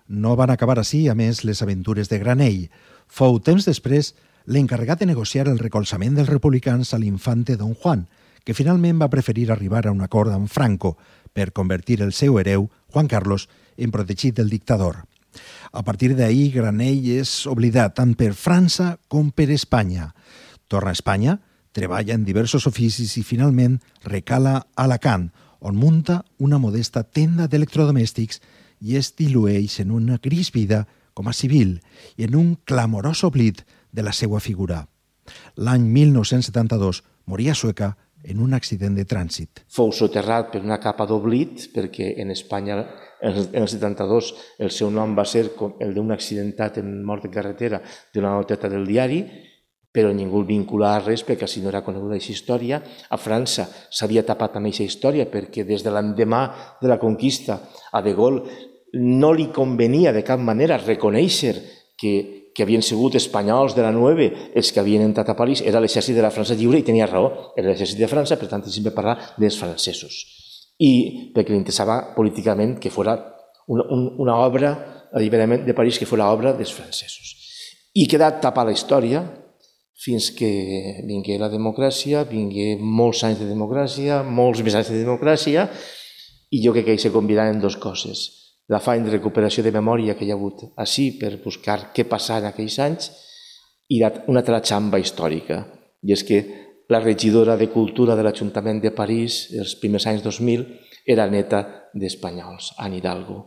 No 0.06 0.34
van 0.36 0.50
acabar 0.52 0.76
així, 0.78 1.06
a 1.08 1.14
més, 1.16 1.46
les 1.48 1.62
aventures 1.64 2.10
de 2.10 2.18
Granell. 2.20 2.66
Fou 3.08 3.38
temps 3.40 3.64
després 3.64 4.12
l'encarregat 4.44 5.00
de 5.00 5.08
negociar 5.08 5.46
el 5.48 5.62
recolzament 5.62 6.18
dels 6.18 6.28
republicans 6.28 6.92
a 6.92 6.98
l'infante 7.00 7.56
Don 7.56 7.72
Juan, 7.72 8.04
que 8.44 8.52
finalment 8.52 9.00
va 9.00 9.08
preferir 9.08 9.46
arribar 9.50 9.86
a 9.86 9.94
un 9.94 10.02
acord 10.04 10.34
amb 10.34 10.50
Franco 10.52 10.98
per 11.32 11.54
convertir 11.56 12.02
el 12.02 12.12
seu 12.12 12.36
hereu, 12.36 12.68
Juan 12.92 13.08
Carlos, 13.08 13.48
en 13.78 13.94
protegit 13.94 14.36
del 14.36 14.52
dictador. 14.52 15.06
A 15.72 15.80
partir 15.80 16.12
d'ahir, 16.18 16.50
Granell 16.52 17.08
és 17.16 17.46
oblidat 17.48 17.96
tant 17.96 18.12
per 18.12 18.34
França 18.36 18.98
com 19.08 19.30
per 19.32 19.48
Espanya. 19.54 20.10
Torna 20.68 20.92
a 20.92 20.98
Espanya, 20.98 21.38
treballa 21.72 22.14
en 22.14 22.24
diversos 22.24 22.66
oficis 22.68 23.16
i 23.18 23.24
finalment 23.26 23.78
recala 24.04 24.56
a 24.60 24.84
Alacant, 24.84 25.30
on 25.60 25.76
munta 25.78 26.22
una 26.38 26.58
modesta 26.58 27.02
tenda 27.02 27.46
d'electrodomèstics 27.48 28.40
i 28.82 28.96
es 28.98 29.12
dilueix 29.16 29.78
en 29.80 29.92
una 29.94 30.18
gris 30.22 30.50
vida 30.52 30.84
com 31.14 31.28
a 31.28 31.36
civil 31.36 31.78
i 32.16 32.26
en 32.26 32.36
un 32.36 32.56
clamorós 32.64 33.22
oblit 33.24 33.62
de 33.92 34.02
la 34.02 34.12
seva 34.12 34.40
figura. 34.40 34.82
L'any 35.56 35.84
1972 35.86 37.02
moria 37.26 37.54
Sueca 37.54 37.92
en 38.24 38.40
un 38.42 38.54
accident 38.54 38.94
de 38.96 39.04
trànsit. 39.08 39.62
Fou 39.70 39.92
soterrat 39.94 40.52
per 40.52 40.62
una 40.62 40.78
capa 40.82 41.06
d'oblit 41.10 41.68
perquè 41.74 42.12
en 42.22 42.30
Espanya 42.34 42.82
en 43.22 43.38
el 43.54 43.68
72 43.70 44.32
el 44.62 44.70
seu 44.74 44.90
nom 44.90 45.14
va 45.18 45.24
ser 45.26 45.48
el 45.80 45.94
d'un 45.94 46.10
accidentat 46.14 46.78
en 46.82 47.02
mort 47.06 47.26
de 47.26 47.30
carretera 47.34 47.82
d'una 48.14 48.34
noteta 48.34 48.70
del 48.70 48.86
diari, 48.86 49.22
però 49.92 50.12
ningú 50.12 50.40
el 50.40 50.48
vincula 50.48 50.94
a 50.96 51.00
res 51.02 51.24
perquè 51.26 51.46
si 51.46 51.60
no 51.60 51.68
era 51.68 51.84
coneguda 51.84 52.16
aquesta 52.16 52.32
història. 52.32 52.80
A 53.10 53.18
França 53.20 53.68
s'havia 53.90 54.24
tapat 54.24 54.56
amb 54.56 54.70
aquesta 54.70 54.88
història 54.88 55.28
perquè 55.30 55.66
des 55.68 55.84
de 55.84 55.92
l'endemà 55.92 56.42
de 56.80 56.88
la 56.88 56.98
conquista 56.98 57.60
a 57.92 58.02
De 58.02 58.14
Gaulle 58.16 58.42
no 58.94 59.32
li 59.32 59.48
convenia 59.52 60.12
de 60.12 60.24
cap 60.24 60.40
manera 60.40 60.80
reconèixer 60.80 61.54
que, 61.96 62.12
que 62.54 62.64
havien 62.64 62.82
sigut 62.84 63.16
espanyols 63.16 63.76
de 63.76 63.84
la 63.84 63.92
9 63.92 64.30
els 64.56 64.72
que 64.72 64.80
havien 64.80 65.04
entrat 65.04 65.30
a 65.32 65.36
París, 65.36 65.62
era 65.64 65.80
l'exèrcit 65.80 66.16
de 66.16 66.24
la 66.24 66.32
França 66.32 66.56
lliure 66.56 66.80
i 66.80 66.84
tenia 66.84 67.08
raó, 67.08 67.52
era 67.56 67.70
l'exèrcit 67.70 68.00
de 68.00 68.10
França, 68.10 68.36
per 68.40 68.50
tant, 68.50 68.64
sempre 68.68 68.92
parlar 68.96 69.18
dels 69.38 69.56
francesos 69.60 70.42
i 70.82 71.30
perquè 71.34 71.52
li 71.52 71.60
interessava 71.60 71.98
políticament 72.16 72.78
que 72.80 72.90
fos 72.90 73.08
una, 73.70 73.84
una 74.24 74.36
obra, 74.42 74.72
l'alliberament 75.12 75.66
de 75.66 75.76
París, 75.76 75.98
que 75.98 76.08
fos 76.08 76.20
obra 76.24 76.54
dels 76.56 76.72
francesos. 76.74 77.36
I 77.94 78.06
queda 78.08 78.32
tapada 78.40 78.72
la 78.72 78.76
història 78.76 79.22
fins 80.02 80.32
que 80.34 80.50
vingué 81.06 81.38
la 81.38 81.50
democràcia, 81.52 82.24
vingué 82.26 82.74
molts 82.80 83.22
anys 83.28 83.42
de 83.42 83.48
democràcia, 83.50 84.22
molts 84.26 84.62
més 84.66 84.74
anys 84.74 84.90
de 84.90 85.02
democràcia, 85.04 85.68
i 86.50 86.62
jo 86.64 86.72
crec 86.74 86.88
que 86.88 86.96
hi 86.96 87.02
se 87.04 87.12
convidaven 87.14 87.60
dues 87.62 87.78
coses. 87.80 88.24
L'afany 88.72 89.04
de 89.06 89.12
recuperació 89.14 89.62
de 89.62 89.72
memòria 89.74 90.16
que 90.18 90.26
hi 90.26 90.32
ha 90.32 90.38
hagut 90.38 90.64
així 90.82 91.12
per 91.20 91.36
buscar 91.44 91.92
què 91.94 92.06
passava 92.08 92.42
en 92.42 92.50
aquells 92.50 92.78
anys 92.82 93.12
i 93.92 94.00
una 94.02 94.42
altra 94.42 94.62
xamba 94.64 95.00
històrica. 95.02 95.62
I 96.02 96.14
és 96.16 96.26
que 96.26 96.42
la 96.90 97.00
regidora 97.00 97.56
de 97.56 97.70
Cultura 97.70 98.16
de 98.18 98.24
l'Ajuntament 98.26 98.82
de 98.82 98.90
París, 98.90 99.46
els 99.54 99.76
primers 99.80 100.06
anys 100.10 100.24
2000, 100.26 100.66
era 101.06 101.28
neta 101.30 101.62
d'espanyols, 101.94 102.74
Anne 102.78 102.98
Hidalgo. 102.98 103.40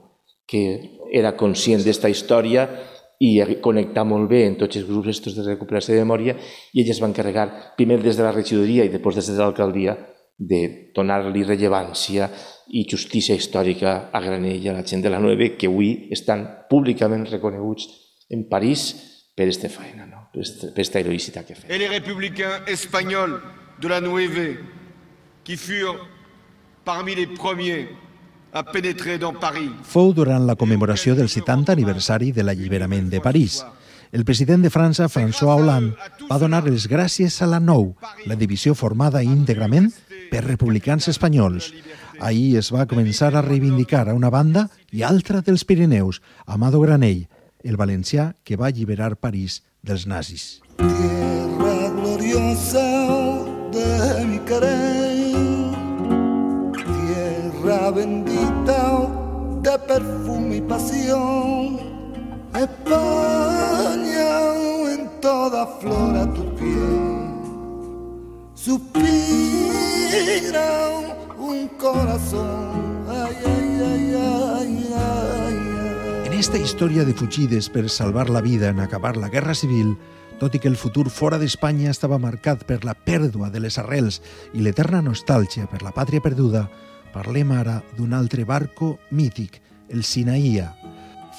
que 0.46 1.02
era 1.10 1.32
conscient 1.34 1.82
d'esta 1.82 2.06
història 2.06 2.68
i 3.20 3.40
connectar 3.64 4.04
molt 4.08 4.30
bé 4.30 4.44
en 4.46 4.58
tots 4.60 4.76
els 4.80 4.88
grups 4.88 5.14
estos 5.14 5.38
de 5.38 5.46
recuperació 5.46 5.96
de 5.96 6.04
memòria 6.04 6.36
i 6.74 6.82
ells 6.82 6.92
es 6.96 7.00
van 7.04 7.14
encarregar, 7.14 7.76
primer 7.78 8.02
des 8.04 8.18
de 8.18 8.24
la 8.26 8.34
regidoria 8.36 8.84
i 8.84 8.92
després 8.92 9.16
des 9.16 9.32
de 9.32 9.40
l'alcaldia, 9.40 9.96
de 10.38 10.92
donar-li 10.96 11.46
rellevància 11.48 12.28
i 12.76 12.84
justícia 12.92 13.36
històrica 13.36 14.10
a 14.12 14.20
Granella, 14.20 14.74
a 14.74 14.82
la 14.82 14.84
gent 14.84 15.04
de 15.04 15.10
la 15.10 15.22
9, 15.24 15.54
que 15.56 15.70
avui 15.72 16.10
estan 16.12 16.44
públicament 16.70 17.24
reconeguts 17.30 17.88
en 18.30 18.50
París 18.50 18.90
per 19.36 19.46
aquesta 19.46 19.70
feina, 19.72 20.06
no? 20.10 20.28
per 20.34 20.44
aquesta 20.72 21.00
heroïcitat 21.00 21.48
que 21.48 21.56
feien. 21.56 21.72
Et 21.72 21.80
les 21.80 21.94
républicains 21.94 22.68
espagnols 22.72 23.40
de 23.80 23.92
la 23.92 24.02
9, 24.04 24.48
qui 25.46 25.56
furent 25.56 26.04
parmi 26.84 27.16
les 27.16 27.32
premiers 27.40 27.88
a 28.56 28.64
pénétrer 28.64 29.20
dans 29.20 29.36
Paris. 29.36 29.70
Fou 29.84 30.14
durant 30.16 30.46
la 30.48 30.56
commemoració 30.56 31.14
del 31.14 31.28
70 31.28 31.74
aniversari 31.76 32.32
de 32.32 32.44
l'alliberament 32.48 33.10
de 33.12 33.20
París. 33.20 33.60
El 34.16 34.24
president 34.24 34.64
de 34.64 34.72
França, 34.72 35.10
François 35.12 35.60
Hollande, 35.60 35.98
va 36.30 36.40
donar 36.40 36.64
les 36.64 36.86
gràcies 36.88 37.36
a 37.44 37.50
la 37.52 37.60
Nou, 37.60 37.90
la 38.24 38.38
divisió 38.40 38.72
formada 38.72 39.26
íntegrament 39.28 39.90
per 40.32 40.46
republicans 40.46 41.10
espanyols. 41.12 41.74
Ahir 42.24 42.56
es 42.62 42.72
va 42.72 42.88
començar 42.88 43.34
a 43.36 43.44
reivindicar 43.44 44.06
a 44.08 44.16
una 44.16 44.32
banda 44.32 44.70
i 44.96 45.04
altra 45.04 45.44
dels 45.44 45.68
Pirineus, 45.68 46.22
Amado 46.46 46.80
Granell, 46.80 47.26
el 47.60 47.76
valencià 47.76 48.32
que 48.48 48.56
va 48.56 48.72
alliberar 48.72 49.18
París 49.20 49.66
dels 49.84 50.08
nazis. 50.08 50.62
Tierra 50.80 51.92
gloriosa 51.92 52.88
de 53.76 54.26
mi 54.32 54.40
querer, 54.48 55.15
bendita 57.92 59.10
de 59.62 59.80
perfume 59.88 60.58
y 60.58 60.62
pasión, 60.62 61.80
España 62.54 64.30
en 64.94 65.10
toda 65.22 65.66
flor 65.80 66.16
a 66.18 66.34
tu 66.34 66.56
piel, 66.56 67.40
suspira 68.54 69.10
un 71.38 71.68
corazón, 71.80 73.06
ay, 73.08 73.36
ay, 73.46 74.16
ay. 74.16 74.86
En 76.26 76.34
esta 76.34 76.58
història 76.58 77.06
de 77.06 77.14
fugides 77.14 77.70
per 77.70 77.90
salvar 77.90 78.30
la 78.30 78.42
vida 78.42 78.70
en 78.70 78.80
acabar 78.80 79.18
la 79.18 79.30
Guerra 79.30 79.56
Civil, 79.56 79.98
tot 80.40 80.56
i 80.56 80.60
que 80.60 80.68
el 80.68 80.76
futur 80.76 81.10
fora 81.10 81.38
d'Espanya 81.40 81.92
estava 81.94 82.20
marcat 82.20 82.66
per 82.68 82.84
la 82.84 82.94
pèrdua 82.94 83.50
de 83.50 83.62
les 83.64 83.78
arrels 83.80 84.22
i 84.54 84.60
l'eterna 84.60 85.02
nostàlgia 85.02 85.68
per 85.72 85.82
la 85.82 85.94
pàtria 85.96 86.20
perduda, 86.22 86.68
parlem 87.16 87.54
ara 87.56 87.80
d'un 87.96 88.12
altre 88.14 88.44
barco 88.44 88.98
mític, 89.16 89.62
el 89.88 90.04
Sinaïa. 90.04 90.74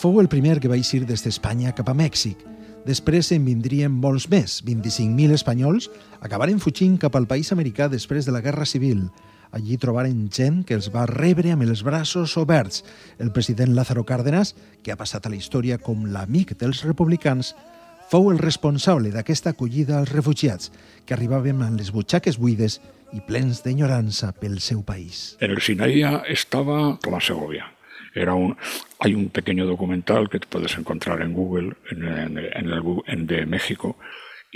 Fou 0.01 0.21
el 0.23 0.31
primer 0.33 0.57
que 0.61 0.71
va 0.73 0.79
eixir 0.81 1.05
des 1.05 1.25
d'Espanya 1.25 1.75
cap 1.77 1.91
a 1.93 1.95
Mèxic. 1.97 2.41
Després 2.87 3.29
en 3.35 3.45
vindrien 3.45 3.93
molts 3.93 4.29
més, 4.33 4.61
25.000 4.65 5.37
espanyols, 5.37 5.91
acabaren 6.25 6.63
fugint 6.63 6.97
cap 7.03 7.17
al 7.19 7.29
país 7.29 7.53
americà 7.53 7.91
després 7.93 8.25
de 8.25 8.33
la 8.33 8.41
Guerra 8.41 8.65
Civil. 8.65 9.09
Allí 9.53 9.77
trobaren 9.81 10.27
gent 10.33 10.63
que 10.67 10.77
els 10.79 10.89
va 10.95 11.07
rebre 11.11 11.53
amb 11.53 11.67
els 11.67 11.83
braços 11.85 12.37
oberts. 12.41 12.83
El 13.19 13.33
president 13.33 13.75
Lázaro 13.77 14.05
Cárdenas, 14.07 14.55
que 14.83 14.93
ha 14.93 15.01
passat 15.01 15.27
a 15.27 15.33
la 15.33 15.37
història 15.37 15.79
com 15.79 16.07
l'amic 16.13 16.57
dels 16.61 16.85
republicans, 16.87 17.55
fou 18.11 18.31
el 18.31 18.39
responsable 18.39 19.11
d'aquesta 19.15 19.53
acollida 19.55 19.99
als 19.99 20.13
refugiats, 20.13 20.71
que 21.07 21.15
arribaven 21.15 21.63
amb 21.63 21.81
les 21.81 21.93
butxaques 21.95 22.39
buides 22.39 22.81
i 23.15 23.23
plens 23.27 23.63
d'enyorança 23.65 24.33
pel 24.35 24.61
seu 24.61 24.83
país. 24.83 25.37
En 25.41 25.55
el 25.55 25.63
Sinaía 25.63 26.23
estaba 26.29 26.99
Tomás 27.03 27.27
Segovia. 27.27 27.73
Era 28.15 28.35
un, 28.35 28.57
hay 28.99 29.15
un 29.15 29.29
pequeño 29.29 29.67
documental 29.67 30.31
que 30.31 30.41
te 30.41 30.47
puedes 30.47 30.77
encontrar 30.79 31.21
en 31.21 31.35
Google, 31.35 31.77
en, 31.91 32.05
en, 32.05 32.39
en 32.39 32.71
el, 32.71 32.83
en 33.07 33.27
de 33.27 33.45
México, 33.45 33.99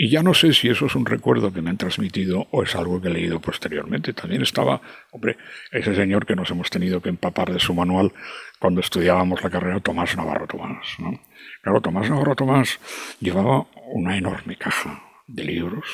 y 0.03 0.09
ya 0.09 0.23
no 0.23 0.33
sé 0.33 0.55
si 0.55 0.69
eso 0.71 0.87
es 0.87 0.95
un 0.95 1.05
recuerdo 1.05 1.53
que 1.53 1.61
me 1.61 1.69
han 1.69 1.77
transmitido 1.77 2.47
o 2.53 2.63
es 2.63 2.75
algo 2.75 3.03
que 3.03 3.09
he 3.09 3.13
leído 3.13 3.39
posteriormente. 3.39 4.15
También 4.15 4.41
estaba, 4.41 4.81
hombre, 5.11 5.37
ese 5.71 5.95
señor 5.95 6.25
que 6.25 6.35
nos 6.35 6.51
hemos 6.51 6.71
tenido 6.71 7.03
que 7.03 7.11
empapar 7.11 7.53
de 7.53 7.61
su 7.61 7.75
manual 7.75 8.11
cuando 8.59 8.81
estudiábamos 8.81 9.43
la 9.43 9.51
carrera, 9.51 9.81
Tomás 9.81 10.17
Navarro 10.17 10.47
Tomás. 10.47 10.87
¿no? 11.01 11.21
Claro, 11.63 11.81
Tomás 11.81 12.09
Navarro 12.09 12.35
Tomás 12.35 12.79
llevaba 13.21 13.67
una 13.93 14.17
enorme 14.17 14.57
caja 14.57 15.03
de 15.27 15.45
libros, 15.45 15.85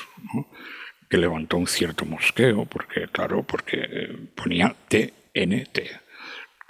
que 1.08 1.18
levantó 1.18 1.56
un 1.56 1.66
cierto 1.66 2.04
mosqueo, 2.04 2.64
porque, 2.66 3.08
claro, 3.08 3.42
porque 3.42 4.28
ponía 4.34 4.74
TNT, 4.88 5.78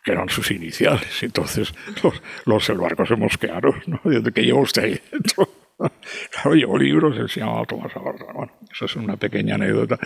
que 0.04 0.12
eran 0.12 0.28
sus 0.28 0.50
iniciales. 0.50 1.22
Entonces, 1.22 1.74
los, 2.02 2.68
los 2.68 2.78
barco 2.78 3.06
se 3.06 3.16
mosquearon, 3.16 3.82
¿no? 3.86 4.00
¿De 4.04 4.32
qué 4.32 4.42
lleva 4.42 4.60
usted 4.60 4.84
ahí 4.84 5.00
dentro? 5.12 5.48
Claro, 6.30 6.54
llevó 6.54 6.78
libros, 6.78 7.18
él 7.18 7.28
se 7.28 7.40
llamaba 7.40 7.66
Tomás 7.66 7.94
Navarro. 7.94 8.26
Bueno, 8.32 8.52
eso 8.72 8.86
es 8.86 8.96
una 8.96 9.18
pequeña 9.18 9.56
anécdota. 9.56 9.98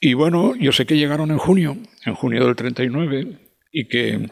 Y 0.00 0.14
bueno, 0.14 0.54
yo 0.54 0.70
sé 0.70 0.86
que 0.86 0.96
llegaron 0.96 1.32
en 1.32 1.38
junio, 1.38 1.76
en 2.04 2.14
junio 2.14 2.46
del 2.46 2.54
39, 2.54 3.38
y 3.72 3.88
que, 3.88 4.28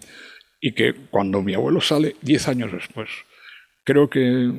y 0.60 0.72
que 0.72 0.94
cuando 1.10 1.42
mi 1.42 1.54
abuelo 1.54 1.80
sale, 1.80 2.14
10 2.22 2.48
años 2.48 2.72
después, 2.72 3.08
creo 3.84 4.08
que 4.08 4.50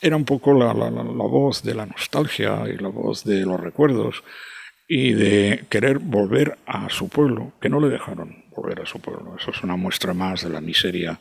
era 0.00 0.16
un 0.16 0.24
poco 0.24 0.54
la, 0.54 0.72
la, 0.72 0.90
la, 0.90 1.02
voz 1.02 1.62
de 1.62 1.74
la 1.74 1.86
nostalgia 1.86 2.64
y 2.68 2.76
la 2.76 2.88
voz 2.88 3.24
de 3.24 3.44
los 3.44 3.60
recuerdos 3.60 4.22
y 4.88 5.12
de 5.14 5.64
querer 5.68 5.98
volver 5.98 6.58
a 6.66 6.88
su 6.88 7.08
pueblo, 7.08 7.54
que 7.60 7.68
no 7.68 7.80
le 7.80 7.88
dejaron 7.88 8.44
volver 8.54 8.82
a 8.82 8.86
su 8.86 9.00
pueblo. 9.00 9.34
Eso 9.36 9.50
es 9.50 9.62
una 9.62 9.76
muestra 9.76 10.14
más 10.14 10.42
de 10.42 10.50
la 10.50 10.60
miseria, 10.60 11.18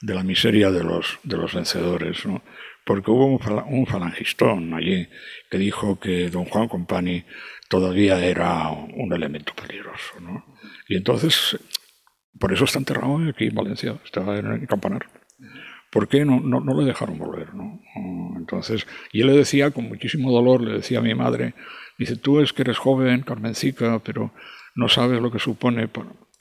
de 0.00 0.14
la 0.14 0.24
miseria 0.24 0.70
de 0.70 0.82
los, 0.82 1.18
de 1.22 1.36
los 1.36 1.54
vencedores, 1.54 2.26
¿no? 2.26 2.42
Porque 2.84 3.10
hubo 3.10 3.26
un, 3.26 3.40
un 3.68 3.86
falangistón 3.86 4.74
allí 4.74 5.08
que 5.50 5.58
dijo 5.58 5.98
que 5.98 6.28
don 6.28 6.44
Juan 6.44 6.68
Compani 6.68 7.24
todavía 7.68 8.22
era 8.24 8.68
un 8.70 9.12
elemento 9.12 9.54
peligroso, 9.54 10.20
¿no? 10.20 10.44
Y 10.88 10.96
entonces, 10.96 11.56
por 12.38 12.52
eso 12.52 12.64
está 12.64 12.78
enterrado 12.78 13.16
aquí 13.28 13.46
en 13.46 13.54
Valencia, 13.54 13.98
está 14.04 14.36
en 14.36 14.66
campanar. 14.66 15.06
¿Por 15.94 16.08
qué 16.08 16.24
no, 16.24 16.40
no, 16.40 16.58
no 16.58 16.76
le 16.76 16.84
dejaron 16.84 17.18
volver? 17.18 17.54
¿no? 17.54 17.80
Entonces, 18.36 18.84
y 19.12 19.20
él 19.20 19.28
le 19.28 19.34
decía 19.34 19.70
con 19.70 19.88
muchísimo 19.88 20.32
dolor, 20.32 20.60
le 20.60 20.72
decía 20.78 20.98
a 20.98 21.02
mi 21.02 21.14
madre, 21.14 21.54
dice, 21.96 22.16
tú 22.16 22.40
es 22.40 22.52
que 22.52 22.62
eres 22.62 22.78
joven, 22.78 23.22
Carmencica, 23.22 24.00
pero 24.00 24.32
no 24.74 24.88
sabes 24.88 25.22
lo 25.22 25.30
que 25.30 25.38
supone 25.38 25.88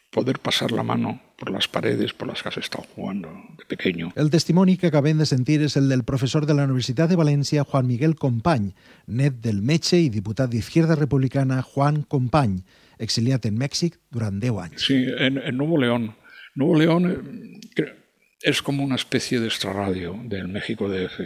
poder 0.10 0.40
pasar 0.40 0.72
la 0.72 0.82
mano 0.82 1.22
por 1.38 1.52
las 1.52 1.68
paredes 1.68 2.14
por 2.14 2.30
las 2.30 2.42
que 2.42 2.50
has 2.50 2.58
estado 2.58 2.84
jugando 2.96 3.30
de 3.56 3.66
pequeño. 3.66 4.12
El 4.16 4.32
testimoni 4.32 4.76
que 4.76 4.88
acabem 4.88 5.22
de 5.22 5.30
sentir 5.30 5.62
és 5.62 5.78
el 5.78 5.86
del 5.86 6.02
professor 6.02 6.50
de 6.50 6.58
la 6.58 6.66
Universitat 6.66 7.14
de 7.14 7.22
València, 7.22 7.62
Juan 7.62 7.86
Miguel 7.86 8.18
Company, 8.18 8.72
net 9.06 9.38
del 9.46 9.62
metge 9.62 10.02
i 10.02 10.10
diputat 10.10 10.50
d'Izquierda 10.50 10.98
Republicana 10.98 11.62
Juan 11.62 12.02
Company, 12.10 12.64
exiliat 12.98 13.46
en 13.46 13.62
Mèxic 13.62 14.02
durant 14.10 14.42
10 14.42 14.66
anys. 14.66 14.88
Sí, 14.90 15.04
en, 15.14 15.38
en 15.38 15.62
Nuevo 15.62 15.78
León. 15.78 16.16
Nuevo 16.56 16.80
León 16.82 17.06
eh, 17.78 18.02
es 18.44 18.62
como 18.62 18.84
una 18.84 18.96
especie 18.96 19.40
de 19.40 19.48
extrarradio 19.48 20.20
del 20.26 20.50
México 20.50 20.90
DF. 20.90 21.22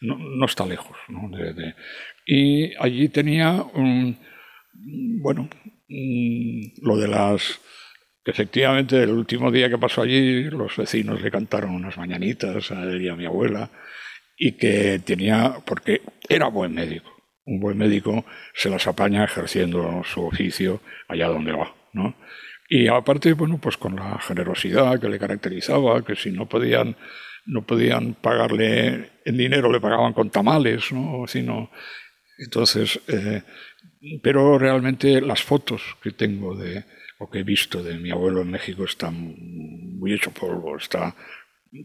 No, 0.00 0.16
no 0.18 0.46
está 0.46 0.66
lejos. 0.66 0.96
¿no? 1.08 1.30
Y 2.26 2.74
allí 2.78 3.08
tenía, 3.08 3.62
un, 3.74 4.18
bueno, 5.20 5.48
un, 5.88 6.72
lo 6.82 6.96
de 6.96 7.08
las... 7.08 7.60
Que 8.24 8.30
efectivamente 8.30 9.02
el 9.02 9.10
último 9.10 9.50
día 9.50 9.68
que 9.68 9.78
pasó 9.78 10.02
allí, 10.02 10.44
los 10.44 10.76
vecinos 10.76 11.20
le 11.20 11.30
cantaron 11.30 11.72
unas 11.72 11.98
mañanitas 11.98 12.70
a 12.70 12.84
él 12.84 13.02
y 13.02 13.08
a 13.08 13.16
mi 13.16 13.26
abuela, 13.26 13.68
y 14.38 14.52
que 14.52 15.00
tenía, 15.04 15.56
porque 15.66 16.02
era 16.28 16.46
buen 16.46 16.72
médico. 16.72 17.10
Un 17.44 17.58
buen 17.58 17.76
médico 17.76 18.24
se 18.54 18.70
las 18.70 18.86
apaña 18.86 19.24
ejerciendo 19.24 20.02
su 20.04 20.24
oficio 20.24 20.80
allá 21.08 21.26
donde 21.26 21.50
va, 21.50 21.74
¿no? 21.92 22.14
Y 22.74 22.88
aparte, 22.88 23.34
bueno, 23.34 23.58
pues 23.58 23.76
con 23.76 23.96
la 23.96 24.18
generosidad 24.18 24.98
que 24.98 25.10
le 25.10 25.18
caracterizaba, 25.18 26.02
que 26.02 26.16
si 26.16 26.30
no 26.30 26.48
podían, 26.48 26.96
no 27.44 27.66
podían 27.66 28.14
pagarle 28.14 29.10
en 29.26 29.36
dinero, 29.36 29.70
le 29.70 29.78
pagaban 29.78 30.14
con 30.14 30.30
tamales, 30.30 30.90
¿no? 30.90 31.26
Sino, 31.26 31.70
entonces, 32.38 32.98
eh, 33.08 33.42
pero 34.22 34.58
realmente 34.58 35.20
las 35.20 35.42
fotos 35.42 35.82
que 36.02 36.12
tengo 36.12 36.56
de, 36.56 36.86
o 37.18 37.28
que 37.28 37.40
he 37.40 37.42
visto 37.42 37.82
de 37.82 37.98
mi 37.98 38.10
abuelo 38.10 38.40
en 38.40 38.50
México 38.50 38.84
están 38.84 39.36
muy 39.98 40.14
hecho 40.14 40.30
polvo, 40.30 40.78
está, 40.78 41.14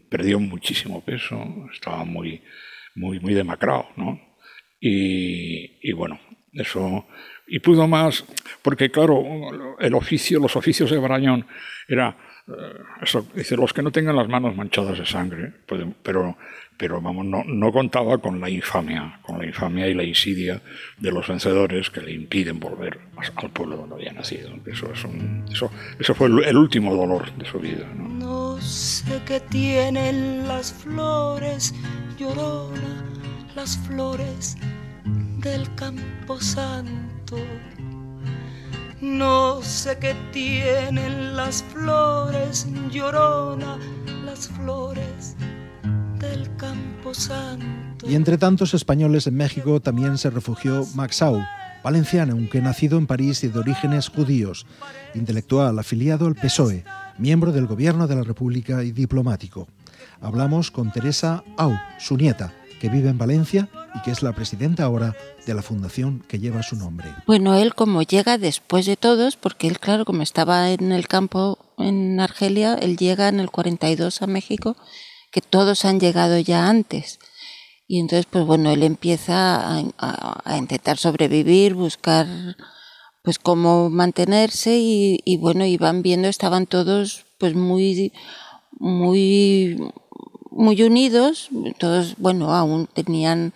perdió 0.08 0.40
muchísimo 0.40 1.04
peso, 1.04 1.68
estaba 1.70 2.02
muy, 2.04 2.42
muy, 2.94 3.20
muy 3.20 3.34
demacrado, 3.34 3.88
¿no? 3.96 4.18
Y, 4.80 5.86
y 5.86 5.92
bueno, 5.92 6.18
eso 6.54 7.06
y 7.48 7.60
pudo 7.60 7.88
más, 7.88 8.24
porque 8.62 8.90
claro, 8.90 9.22
el 9.78 9.94
oficio, 9.94 10.38
los 10.38 10.56
oficios 10.56 10.90
de 10.90 10.98
Barañón 10.98 11.46
era, 11.88 12.16
eso, 13.02 13.26
dice, 13.34 13.56
los 13.56 13.72
que 13.72 13.82
no 13.82 13.90
tengan 13.90 14.16
las 14.16 14.28
manos 14.28 14.54
manchadas 14.54 14.98
de 14.98 15.06
sangre, 15.06 15.52
pero, 16.02 16.36
pero 16.78 17.00
vamos, 17.00 17.26
no, 17.26 17.42
no, 17.44 17.72
contaba 17.72 18.18
con 18.18 18.40
la 18.40 18.48
infamia, 18.48 19.18
con 19.22 19.38
la 19.38 19.46
infamia 19.46 19.88
y 19.88 19.94
la 19.94 20.04
insidia 20.04 20.62
de 20.96 21.10
los 21.10 21.26
vencedores 21.26 21.90
que 21.90 22.00
le 22.00 22.12
impiden 22.12 22.60
volver 22.60 22.98
al 23.36 23.50
pueblo 23.50 23.76
donde 23.76 23.96
había 23.96 24.12
nacido. 24.12 24.50
Eso, 24.66 24.92
es 24.92 25.04
un, 25.04 25.44
eso, 25.50 25.70
eso 25.98 26.14
fue 26.14 26.28
el, 26.28 26.56
último 26.56 26.94
dolor 26.94 27.32
de 27.36 27.44
su 27.44 27.58
vida. 27.58 27.86
¿no? 27.94 28.08
No 28.08 28.62
sé 28.62 29.20
qué 29.26 29.40
tienen 29.40 30.46
las 30.46 30.72
flores, 30.72 31.74
llorona, 32.18 33.04
las 33.56 33.76
flores 33.78 34.56
del 35.40 35.74
campo 35.74 36.40
santo. 36.40 37.17
No 39.00 39.62
sé 39.62 39.98
qué 39.98 40.14
tienen 40.32 41.36
las 41.36 41.62
flores, 41.62 42.66
llorona, 42.90 43.78
las 44.24 44.48
flores 44.48 45.36
del 46.18 46.54
campo 46.56 47.14
santo. 47.14 48.08
Y 48.08 48.14
entre 48.14 48.38
tantos 48.38 48.74
españoles 48.74 49.26
en 49.26 49.36
México 49.36 49.80
también 49.80 50.18
se 50.18 50.30
refugió 50.30 50.84
Max 50.94 51.22
Au, 51.22 51.40
valenciano, 51.84 52.32
aunque 52.32 52.60
nacido 52.60 52.98
en 52.98 53.06
París 53.06 53.44
y 53.44 53.48
de 53.48 53.58
orígenes 53.58 54.08
judíos, 54.08 54.66
intelectual 55.14 55.78
afiliado 55.78 56.26
al 56.26 56.34
PSOE, 56.34 56.84
miembro 57.18 57.52
del 57.52 57.66
gobierno 57.66 58.06
de 58.06 58.16
la 58.16 58.24
República 58.24 58.82
y 58.82 58.92
diplomático. 58.92 59.68
Hablamos 60.20 60.70
con 60.70 60.90
Teresa 60.90 61.44
Au, 61.56 61.78
su 61.98 62.16
nieta, 62.16 62.52
que 62.80 62.88
vive 62.88 63.08
en 63.10 63.18
Valencia 63.18 63.68
y 63.94 64.02
que 64.02 64.10
es 64.10 64.22
la 64.22 64.32
presidenta 64.32 64.84
ahora 64.84 65.14
de 65.46 65.54
la 65.54 65.62
fundación 65.62 66.24
que 66.28 66.38
lleva 66.38 66.62
su 66.62 66.76
nombre. 66.76 67.14
Bueno, 67.26 67.54
él 67.54 67.74
como 67.74 68.02
llega 68.02 68.38
después 68.38 68.86
de 68.86 68.96
todos, 68.96 69.36
porque 69.36 69.66
él, 69.68 69.78
claro, 69.78 70.04
como 70.04 70.22
estaba 70.22 70.70
en 70.70 70.92
el 70.92 71.08
campo 71.08 71.58
en 71.78 72.20
Argelia, 72.20 72.74
él 72.74 72.96
llega 72.96 73.28
en 73.28 73.40
el 73.40 73.50
42 73.50 74.22
a 74.22 74.26
México, 74.26 74.76
que 75.30 75.40
todos 75.40 75.84
han 75.84 76.00
llegado 76.00 76.38
ya 76.38 76.68
antes. 76.68 77.18
Y 77.86 78.00
entonces, 78.00 78.26
pues 78.30 78.44
bueno, 78.44 78.70
él 78.70 78.82
empieza 78.82 79.78
a, 79.98 80.58
intentar 80.58 80.98
sobrevivir, 80.98 81.74
buscar 81.74 82.26
pues 83.22 83.38
cómo 83.38 83.90
mantenerse 83.90 84.76
y, 84.78 85.20
y, 85.24 85.38
bueno, 85.38 85.64
y 85.64 85.76
van 85.76 86.02
viendo, 86.02 86.28
estaban 86.28 86.66
todos 86.66 87.24
pues 87.38 87.54
muy, 87.54 88.12
muy, 88.78 89.76
muy 90.50 90.82
unidos, 90.82 91.48
todos, 91.78 92.16
bueno, 92.18 92.54
aún 92.54 92.86
tenían 92.86 93.52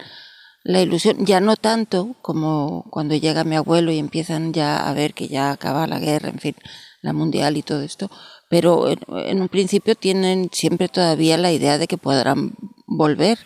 la 0.64 0.80
ilusión, 0.80 1.26
ya 1.26 1.40
no 1.40 1.56
tanto 1.56 2.14
como 2.22 2.84
cuando 2.90 3.16
llega 3.16 3.44
mi 3.44 3.56
abuelo 3.56 3.90
y 3.90 3.98
empiezan 3.98 4.52
ya 4.52 4.88
a 4.88 4.92
ver 4.94 5.12
que 5.14 5.28
ya 5.28 5.50
acaba 5.50 5.86
la 5.86 5.98
guerra, 5.98 6.28
en 6.28 6.38
fin, 6.38 6.54
la 7.00 7.12
mundial 7.12 7.56
y 7.56 7.62
todo 7.62 7.82
esto, 7.82 8.10
pero 8.48 8.88
en, 8.88 9.40
un 9.40 9.48
principio 9.48 9.94
tienen 9.94 10.50
siempre 10.52 10.88
todavía 10.88 11.36
la 11.36 11.52
idea 11.52 11.78
de 11.78 11.86
que 11.86 11.98
podrán 11.98 12.52
volver. 12.86 13.38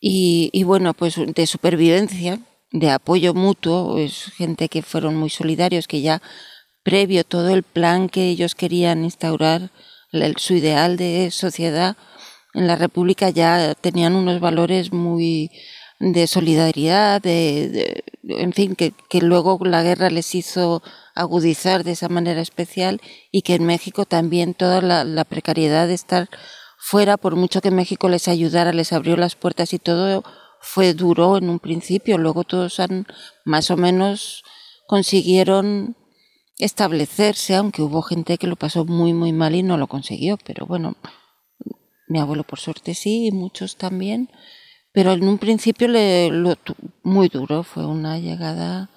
Y, 0.00 0.62
bueno, 0.64 0.94
pues 0.94 1.16
de 1.16 1.46
supervivencia, 1.46 2.38
de 2.70 2.90
apoyo 2.90 3.34
mutuo, 3.34 3.98
es 3.98 4.26
gente 4.36 4.68
que 4.68 4.82
fueron 4.82 5.16
muy 5.16 5.30
solidarios, 5.30 5.88
que 5.88 6.02
ya 6.02 6.22
previo 6.84 7.24
todo 7.24 7.48
el 7.48 7.64
plan 7.64 8.08
que 8.08 8.28
ellos 8.28 8.54
querían 8.54 9.02
instaurar, 9.02 9.70
su 10.36 10.54
ideal 10.54 10.96
de 10.96 11.30
sociedad 11.30 11.96
en 12.58 12.66
la 12.66 12.76
República 12.76 13.30
ya 13.30 13.74
tenían 13.74 14.14
unos 14.14 14.40
valores 14.40 14.92
muy 14.92 15.50
de 16.00 16.26
solidaridad, 16.26 17.20
de, 17.20 18.04
en 18.22 18.52
fin, 18.52 18.76
que, 18.76 18.92
luego 19.20 19.58
la 19.64 19.82
guerra 19.82 20.10
les 20.10 20.34
hizo 20.34 20.82
agudizar 21.14 21.82
de 21.82 21.92
esa 21.92 22.08
manera 22.08 22.40
especial 22.40 23.00
y 23.32 23.42
que 23.42 23.54
en 23.54 23.64
México 23.64 24.04
también 24.04 24.54
toda 24.54 24.80
la, 24.80 25.04
la 25.04 25.24
precariedad 25.24 25.88
de 25.88 25.94
estar 25.94 26.28
fuera, 26.78 27.16
por 27.16 27.34
mucho 27.34 27.60
que 27.60 27.72
México 27.72 28.08
les 28.08 28.28
ayudara, 28.28 28.72
les 28.72 28.92
abrió 28.92 29.16
las 29.16 29.34
puertas 29.34 29.72
y 29.72 29.78
todo, 29.78 30.22
fue 30.60 30.94
duro 30.94 31.36
en 31.36 31.48
un 31.48 31.58
principio, 31.58 32.18
luego 32.18 32.44
todos 32.44 32.78
han 32.80 33.06
más 33.44 33.70
o 33.70 33.76
menos 33.76 34.44
consiguieron 34.86 35.96
establecerse, 36.58 37.54
aunque 37.54 37.82
hubo 37.82 38.02
gente 38.02 38.38
que 38.38 38.46
lo 38.46 38.56
pasó 38.56 38.84
muy 38.84 39.12
muy 39.12 39.32
mal 39.32 39.54
y 39.54 39.62
no 39.62 39.76
lo 39.76 39.86
consiguió, 39.86 40.38
pero 40.44 40.66
bueno, 40.66 40.96
mi 42.08 42.18
abuelo 42.18 42.44
por 42.44 42.58
suerte 42.58 42.94
sí, 42.94 43.26
y 43.26 43.32
muchos 43.32 43.76
también, 43.76 44.30
pero 44.92 45.12
en 45.12 45.24
un 45.24 45.38
principio 45.38 45.88
le, 45.88 46.30
lo, 46.30 46.56
muy 47.02 47.28
duro, 47.28 47.62
fue 47.62 47.86
una 47.86 48.18
llegada 48.18 48.90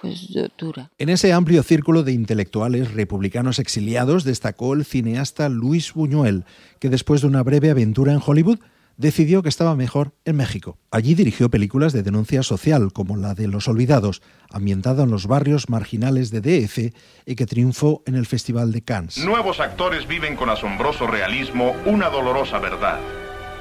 pues 0.00 0.28
dura. 0.58 0.90
En 0.98 1.08
ese 1.08 1.32
amplio 1.32 1.62
círculo 1.62 2.02
de 2.02 2.12
intelectuales 2.12 2.92
republicanos 2.92 3.60
exiliados 3.60 4.24
destacó 4.24 4.74
el 4.74 4.84
cineasta 4.84 5.48
Luis 5.48 5.92
Buñuel, 5.94 6.44
que 6.80 6.88
después 6.88 7.20
de 7.20 7.28
una 7.28 7.44
breve 7.44 7.70
aventura 7.70 8.12
en 8.12 8.20
Hollywood 8.24 8.58
decidió 8.96 9.42
que 9.42 9.48
estaba 9.48 9.76
mejor 9.76 10.14
en 10.24 10.36
México. 10.36 10.78
Allí 10.90 11.14
dirigió 11.14 11.50
películas 11.50 11.92
de 11.92 12.02
denuncia 12.02 12.42
social, 12.42 12.92
como 12.92 13.16
la 13.16 13.34
de 13.34 13.48
Los 13.48 13.68
Olvidados, 13.68 14.22
ambientada 14.50 15.04
en 15.04 15.10
los 15.10 15.26
barrios 15.26 15.68
marginales 15.68 16.30
de 16.30 16.40
DF 16.40 16.94
y 17.26 17.34
que 17.34 17.46
triunfó 17.46 18.02
en 18.06 18.14
el 18.14 18.26
Festival 18.26 18.72
de 18.72 18.82
Cannes. 18.82 19.18
Nuevos 19.18 19.60
actores 19.60 20.06
viven 20.06 20.36
con 20.36 20.50
asombroso 20.50 21.06
realismo 21.06 21.74
una 21.86 22.08
dolorosa 22.08 22.58
verdad 22.58 23.00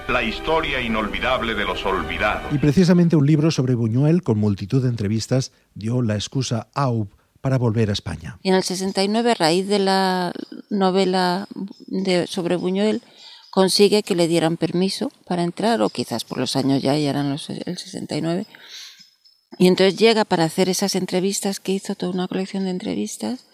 la 0.08 0.24
historia 0.24 0.82
inolvidable 0.82 1.56
de 1.56 1.63
los 1.63 1.86
olvidados. 1.86 2.54
Y 2.54 2.58
precisamente 2.58 3.15
un 3.15 3.26
libro 3.26 3.50
sobre 3.50 3.76
Buñuel 3.76 4.24
con 4.24 4.38
multitud 4.38 4.82
de 4.82 4.89
entrevistas 4.89 5.52
dio 5.74 6.02
la 6.02 6.15
excusa 6.15 6.67
a 6.74 6.84
Aub 6.84 7.10
para 7.39 7.58
volver 7.58 7.89
a 7.89 7.94
España. 7.94 8.38
Y 8.44 8.50
en 8.50 8.56
el 8.56 8.63
69, 8.63 9.32
a 9.32 9.36
raíz 9.36 9.67
de 9.67 9.80
la 9.80 10.34
novela 10.70 11.48
de, 11.88 12.28
sobre 12.28 12.56
Buñuel, 12.56 13.02
consigue 13.52 14.02
que 14.02 14.16
le 14.16 14.28
dieran 14.28 14.58
permiso 14.58 15.12
para 15.28 15.44
entrar, 15.44 15.82
o 15.82 15.90
quizás 15.90 16.24
por 16.24 16.40
los 16.40 16.56
años 16.56 16.82
ya, 16.82 16.98
ya 16.98 17.12
eran 17.12 17.30
los, 17.30 17.50
el 17.50 17.78
69. 17.78 18.48
Y 19.60 19.68
entonces 19.68 19.98
llega 19.98 20.26
para 20.26 20.46
hacer 20.46 20.70
esas 20.70 20.96
entrevistas 20.96 21.60
que 21.60 21.74
hizo, 21.74 21.94
toda 21.94 22.12
una 22.12 22.28
colección 22.28 22.64
de 22.64 22.72
entrevistas, 22.72 23.46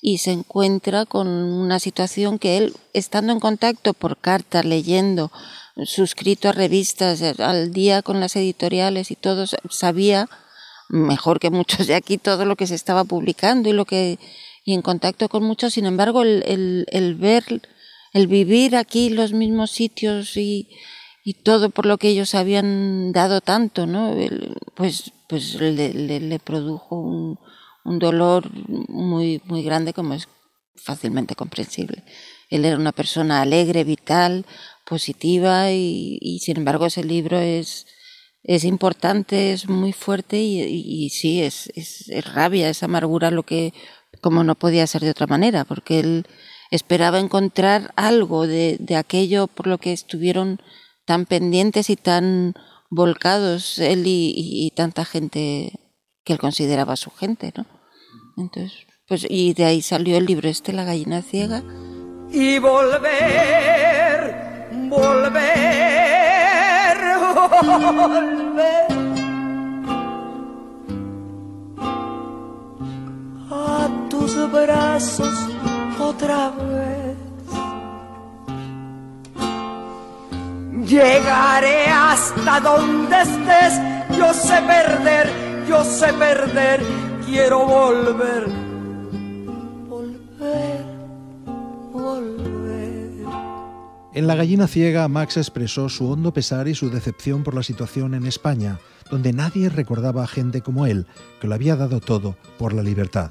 y 0.00 0.18
se 0.18 0.30
encuentra 0.30 1.06
con 1.06 1.26
una 1.26 1.80
situación 1.80 2.38
que 2.38 2.58
él, 2.58 2.76
estando 2.92 3.32
en 3.32 3.40
contacto 3.40 3.94
por 3.94 4.16
cartas, 4.18 4.64
leyendo, 4.64 5.32
suscrito 5.84 6.48
a 6.48 6.52
revistas 6.52 7.20
eh, 7.20 7.34
al 7.38 7.72
día 7.72 8.02
con 8.02 8.20
las 8.20 8.36
editoriales 8.36 9.10
y 9.10 9.16
todo, 9.16 9.46
sabía 9.70 10.28
mejor 10.88 11.40
que 11.40 11.50
muchos 11.50 11.86
de 11.86 11.94
aquí 11.94 12.18
todo 12.18 12.44
lo 12.44 12.54
que 12.54 12.66
se 12.66 12.74
estaba 12.74 13.04
publicando 13.04 13.68
y 13.68 13.72
lo 13.72 13.84
que 13.84 14.18
y 14.68 14.74
en 14.74 14.82
contacto 14.82 15.30
con 15.30 15.44
muchos, 15.44 15.72
sin 15.72 15.86
embargo, 15.86 16.20
el, 16.20 16.84
el, 16.90 17.14
ver, 17.14 17.62
el 18.18 18.26
vivir 18.26 18.74
aquí 18.74 19.10
los 19.10 19.32
mismos 19.32 19.70
sitios 19.70 20.36
y, 20.36 20.68
todo 21.44 21.68
por 21.68 21.84
lo 21.84 21.98
que 21.98 22.08
ellos 22.08 22.34
habían 22.34 23.12
dado 23.12 23.42
tanto, 23.42 23.86
¿no? 23.86 24.16
pues, 24.74 25.12
pues 25.28 25.54
le, 25.60 26.38
produjo 26.38 26.96
un, 27.84 27.98
dolor 27.98 28.50
muy, 28.88 29.42
muy 29.44 29.62
grande 29.62 29.92
como 29.92 30.14
es 30.14 30.26
fácilmente 30.74 31.34
comprensible. 31.34 32.02
Él 32.48 32.64
era 32.64 32.76
una 32.76 32.92
persona 32.92 33.42
alegre, 33.42 33.84
vital, 33.84 34.46
positiva 34.86 35.70
y, 35.70 36.38
sin 36.42 36.56
embargo 36.56 36.86
ese 36.86 37.04
libro 37.04 37.38
es, 37.38 37.86
es 38.42 38.64
importante, 38.64 39.52
es 39.52 39.68
muy 39.68 39.92
fuerte 39.92 40.38
y, 40.40 40.62
y, 40.62 41.10
sí, 41.10 41.42
es, 41.42 41.70
es, 41.76 42.08
rabia, 42.34 42.70
es 42.70 42.82
amargura 42.82 43.30
lo 43.30 43.42
que, 43.42 43.74
como 44.22 44.44
no 44.44 44.54
podía 44.54 44.86
ser 44.86 45.02
de 45.02 45.10
otra 45.10 45.26
manera, 45.26 45.64
porque 45.64 46.00
él 46.00 46.26
esperaba 46.70 47.18
encontrar 47.18 47.92
algo 47.96 48.46
de, 48.46 48.76
de 48.80 48.96
aquello 48.96 49.46
por 49.46 49.66
lo 49.66 49.78
que 49.78 49.92
estuvieron 49.92 50.60
tan 51.04 51.26
pendientes 51.26 51.90
y 51.90 51.96
tan 51.96 52.54
volcados 52.90 53.78
él 53.78 54.04
y, 54.06 54.72
tanta 54.74 55.04
gente 55.04 55.72
que 56.24 56.32
él 56.32 56.38
consideraba 56.38 56.96
su 56.96 57.10
gente, 57.10 57.52
¿no? 57.56 57.66
Entonces, 58.36 58.86
pues, 59.06 59.26
y 59.28 59.54
de 59.54 59.64
ahí 59.64 59.82
salió 59.82 60.16
el 60.16 60.26
libro 60.26 60.48
este, 60.48 60.72
La 60.72 60.84
gallina 60.84 61.22
ciega. 61.22 61.62
Y 62.30 62.58
volver 62.58 64.48
volver, 64.88 65.38
volver 67.96 68.86
a 73.50 73.88
tus 74.10 74.52
brazos 74.52 75.47
Llegaré 80.98 81.86
hasta 81.86 82.58
donde 82.58 83.22
estés, 83.22 83.80
yo 84.18 84.34
sé 84.34 84.60
perder, 84.62 85.30
yo 85.68 85.84
sé 85.84 86.12
perder, 86.12 86.82
quiero 87.24 87.64
volver, 87.64 88.46
volver, 89.88 90.84
volver. 91.92 93.10
En 94.12 94.26
La 94.26 94.34
gallina 94.34 94.66
ciega, 94.66 95.06
Max 95.06 95.36
expresó 95.36 95.88
su 95.88 96.10
hondo 96.10 96.32
pesar 96.32 96.66
y 96.66 96.74
su 96.74 96.90
decepción 96.90 97.44
por 97.44 97.54
la 97.54 97.62
situación 97.62 98.14
en 98.14 98.26
España, 98.26 98.80
donde 99.08 99.32
nadie 99.32 99.68
recordaba 99.68 100.24
a 100.24 100.26
gente 100.26 100.62
como 100.62 100.84
él, 100.86 101.06
que 101.40 101.46
lo 101.46 101.54
había 101.54 101.76
dado 101.76 102.00
todo 102.00 102.36
por 102.58 102.72
la 102.72 102.82
libertad. 102.82 103.30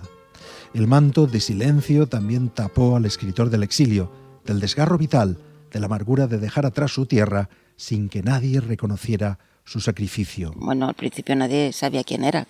El 0.74 0.88
manto 0.88 1.28
de 1.28 1.42
silencio 1.42 2.08
también 2.08 2.48
tapó 2.48 2.96
al 2.96 3.04
escritor 3.04 3.50
del 3.50 3.64
exilio, 3.64 4.10
del 4.46 4.62
desgarro 4.62 4.98
vital, 4.98 5.38
de 5.72 5.80
la 5.80 5.86
amargura 5.88 6.28
de 6.28 6.38
dejar 6.38 6.66
atrás 6.66 6.92
su 6.92 7.06
tierra 7.06 7.50
sin 7.76 8.10
que 8.10 8.24
nadie 8.24 8.60
reconociera 8.62 9.40
su 9.66 9.80
sacrificio. 9.80 10.54
Bueno, 10.56 10.88
al 10.88 10.96
principio 10.96 11.36
nadie 11.36 11.74
sabía 11.74 12.04
quién 12.04 12.24
era. 12.24 12.48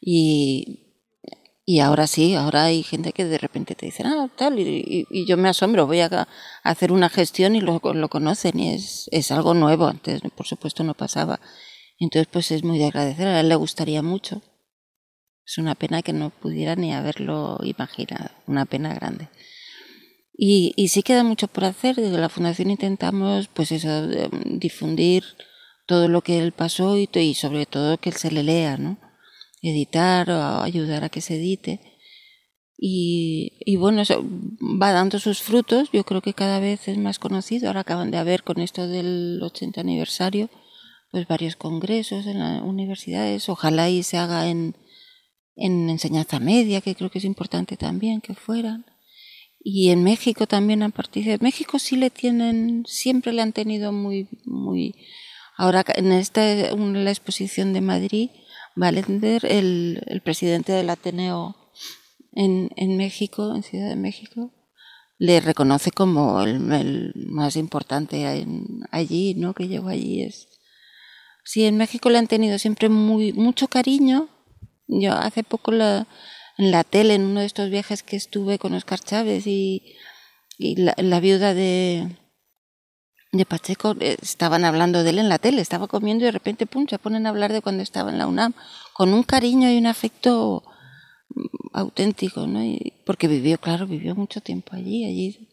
Y, 0.00 0.82
Y 1.64 1.78
ahora 1.78 2.08
sí, 2.08 2.34
ahora 2.34 2.64
hay 2.64 2.82
gente 2.82 3.12
que 3.12 3.24
de 3.24 3.38
repente 3.38 3.76
te 3.76 3.86
dice, 3.86 4.02
ah, 4.04 4.28
tal, 4.36 4.58
y, 4.58 5.06
yo 5.26 5.36
me 5.36 5.48
asombro, 5.48 5.86
voy 5.86 6.00
a, 6.00 6.06
a, 6.06 6.28
hacer 6.64 6.90
una 6.90 7.08
gestión 7.08 7.54
y 7.54 7.60
lo, 7.60 7.80
lo 7.80 8.08
conocen 8.08 8.58
y 8.58 8.74
es, 8.74 9.08
es, 9.12 9.30
algo 9.30 9.54
nuevo, 9.54 9.86
antes 9.86 10.22
por 10.36 10.46
supuesto 10.46 10.82
no 10.82 10.94
pasaba. 10.94 11.38
Entonces 12.00 12.28
pues 12.32 12.50
es 12.50 12.64
muy 12.64 12.78
de 12.78 12.86
agradecer, 12.86 13.28
a 13.28 13.40
él 13.40 13.48
le 13.48 13.54
gustaría 13.54 14.02
mucho. 14.02 14.42
Es 15.46 15.58
una 15.58 15.76
pena 15.76 16.02
que 16.02 16.12
no 16.12 16.30
pudiera 16.30 16.74
ni 16.74 16.92
haberlo 16.92 17.58
imaginado, 17.62 18.30
una 18.46 18.64
pena 18.66 18.94
grande. 18.94 19.28
Y, 20.34 20.72
y 20.76 20.88
sí 20.88 21.02
queda 21.02 21.24
mucho 21.24 21.48
por 21.48 21.64
hacer, 21.64 21.96
desde 21.96 22.18
la 22.18 22.28
Fundación 22.28 22.70
intentamos 22.70 23.48
pues 23.48 23.70
eso, 23.70 24.08
difundir 24.44 25.24
todo 25.86 26.08
lo 26.08 26.22
que 26.22 26.38
él 26.38 26.52
pasó 26.52 26.98
y, 26.98 27.08
y 27.12 27.34
sobre 27.34 27.66
todo 27.66 27.98
que 27.98 28.10
él 28.10 28.16
se 28.16 28.30
le 28.30 28.42
lea, 28.42 28.76
¿no? 28.76 28.98
editar 29.62 30.28
o 30.30 30.62
ayudar 30.62 31.04
a 31.04 31.08
que 31.08 31.20
se 31.20 31.36
edite. 31.36 31.80
Y, 32.76 33.58
y, 33.60 33.76
bueno, 33.76 34.02
eso 34.02 34.24
va 34.24 34.90
dando 34.90 35.20
sus 35.20 35.40
frutos, 35.40 35.90
yo 35.92 36.02
creo 36.04 36.20
que 36.20 36.34
cada 36.34 36.58
vez 36.58 36.88
es 36.88 36.98
más 36.98 37.20
conocido. 37.20 37.68
Ahora 37.68 37.80
acaban 37.80 38.10
de 38.10 38.18
haber 38.18 38.42
con 38.42 38.60
esto 38.60 38.88
del 38.88 39.40
80 39.40 39.80
aniversario, 39.80 40.50
pues 41.12 41.28
varios 41.28 41.54
congresos 41.54 42.26
en 42.26 42.40
las 42.40 42.62
universidades. 42.62 43.48
Ojalá 43.48 43.88
y 43.88 44.02
se 44.02 44.18
haga 44.18 44.48
en, 44.48 44.76
en 45.54 45.90
enseñanza 45.90 46.40
media, 46.40 46.80
que 46.80 46.96
creo 46.96 47.10
que 47.10 47.18
es 47.18 47.24
importante 47.24 47.76
también 47.76 48.20
que 48.20 48.34
fueran. 48.34 48.84
Y 49.64 49.90
en 49.90 50.02
México 50.02 50.46
también 50.46 50.82
han 50.82 50.92
participado. 50.92 51.38
México 51.40 51.78
sí 51.78 51.96
le 51.96 52.10
tienen, 52.10 52.84
siempre 52.86 53.32
le 53.32 53.42
han 53.42 53.52
tenido 53.52 53.92
muy, 53.92 54.28
muy. 54.44 54.94
Ahora 55.56 55.84
en 55.94 56.10
esta 56.12 56.42
la 56.74 57.10
exposición 57.10 57.72
de 57.72 57.80
Madrid, 57.80 58.30
Valender, 58.74 59.44
el, 59.44 60.02
el 60.06 60.20
presidente 60.22 60.72
del 60.72 60.90
Ateneo 60.90 61.56
en, 62.32 62.70
en, 62.76 62.96
México, 62.96 63.54
en 63.54 63.62
Ciudad 63.62 63.88
de 63.88 63.96
México, 63.96 64.50
le 65.18 65.40
reconoce 65.40 65.92
como 65.92 66.40
el, 66.42 67.12
más 67.14 67.54
importante 67.54 68.26
allí, 68.90 69.34
¿no? 69.34 69.54
Que 69.54 69.68
llevo 69.68 69.88
allí 69.88 70.22
es. 70.22 70.48
Sí, 71.44 71.64
en 71.64 71.76
México 71.76 72.10
le 72.10 72.18
han 72.18 72.26
tenido 72.26 72.58
siempre 72.58 72.88
muy 72.88 73.32
mucho 73.32 73.68
cariño. 73.68 74.28
Yo 74.88 75.12
hace 75.12 75.44
poco 75.44 75.70
la, 75.70 76.08
en 76.58 76.70
la 76.70 76.84
tele, 76.84 77.14
en 77.14 77.24
uno 77.24 77.40
de 77.40 77.46
estos 77.46 77.70
viajes 77.70 78.02
que 78.02 78.16
estuve 78.16 78.58
con 78.58 78.74
Oscar 78.74 79.00
Chávez 79.00 79.46
y, 79.46 79.96
la 80.58 81.18
viuda 81.18 81.54
de, 81.54 82.08
de 83.32 83.46
Pacheco 83.46 83.96
eh, 83.98 84.16
estaban 84.20 84.64
hablando 84.64 85.02
de 85.02 85.10
él 85.10 85.18
en 85.18 85.28
la 85.28 85.38
tele, 85.38 85.62
estaba 85.62 85.88
comiendo 85.88 86.22
y 86.22 86.26
de 86.26 86.32
repente, 86.32 86.66
pum, 86.66 86.86
se 86.86 86.98
ponen 86.98 87.26
a 87.26 87.30
hablar 87.30 87.52
de 87.52 87.62
cuando 87.62 87.82
estaba 87.82 88.10
en 88.10 88.18
la 88.18 88.26
UNAM, 88.26 88.54
con 88.92 89.14
un 89.14 89.22
cariño 89.22 89.70
y 89.70 89.78
un 89.78 89.86
afecto 89.86 90.62
mm, 91.30 91.46
auténtico, 91.72 92.46
¿no? 92.46 92.62
Y 92.62 92.92
porque 93.06 93.28
vivió, 93.28 93.58
claro, 93.58 93.86
vivió 93.86 94.14
mucho 94.14 94.40
tiempo 94.40 94.76
allí, 94.76 95.04
allí 95.06 95.48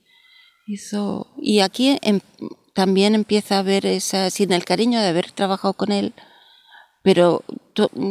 hizo... 0.67 1.27
Y 1.41 1.61
aquí 1.61 1.97
em, 2.01 2.19
también 2.73 3.15
empieza 3.15 3.59
a 3.59 3.63
ver 3.63 3.85
esa, 3.85 4.29
sin 4.29 4.51
el 4.51 4.65
cariño 4.65 4.99
de 4.99 5.07
haber 5.07 5.31
trabajado 5.31 5.73
con 5.73 5.91
él, 5.91 6.13
pero 7.01 7.43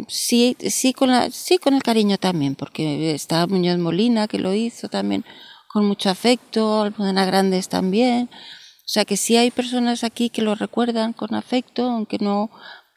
sí, 0.09 0.57
sí, 0.59 0.92
con 0.92 1.11
la, 1.11 1.31
sí 1.31 1.59
con 1.59 1.74
el 1.74 1.83
cariño 1.83 2.18
también, 2.18 2.55
porque 2.55 3.14
está 3.14 3.46
Muñoz 3.46 3.79
Molina, 3.79 4.29
que 4.29 4.38
lo 4.38 4.55
hizo 4.55 4.88
también 4.88 5.24
con 5.72 5.87
mucho 5.87 6.11
afecto, 6.11 6.83
Almudena 6.83 7.24
Grandes 7.24 7.68
también, 7.68 8.31
o 8.33 8.90
sea 8.90 9.05
que 9.05 9.18
sí 9.18 9.37
hay 9.37 9.51
personas 9.51 10.03
aquí 10.03 10.31
que 10.31 10.42
lo 10.42 10.55
recuerdan 10.55 11.12
con 11.12 11.35
afecto, 11.35 11.90
aunque 11.90 12.18
no 12.18 12.51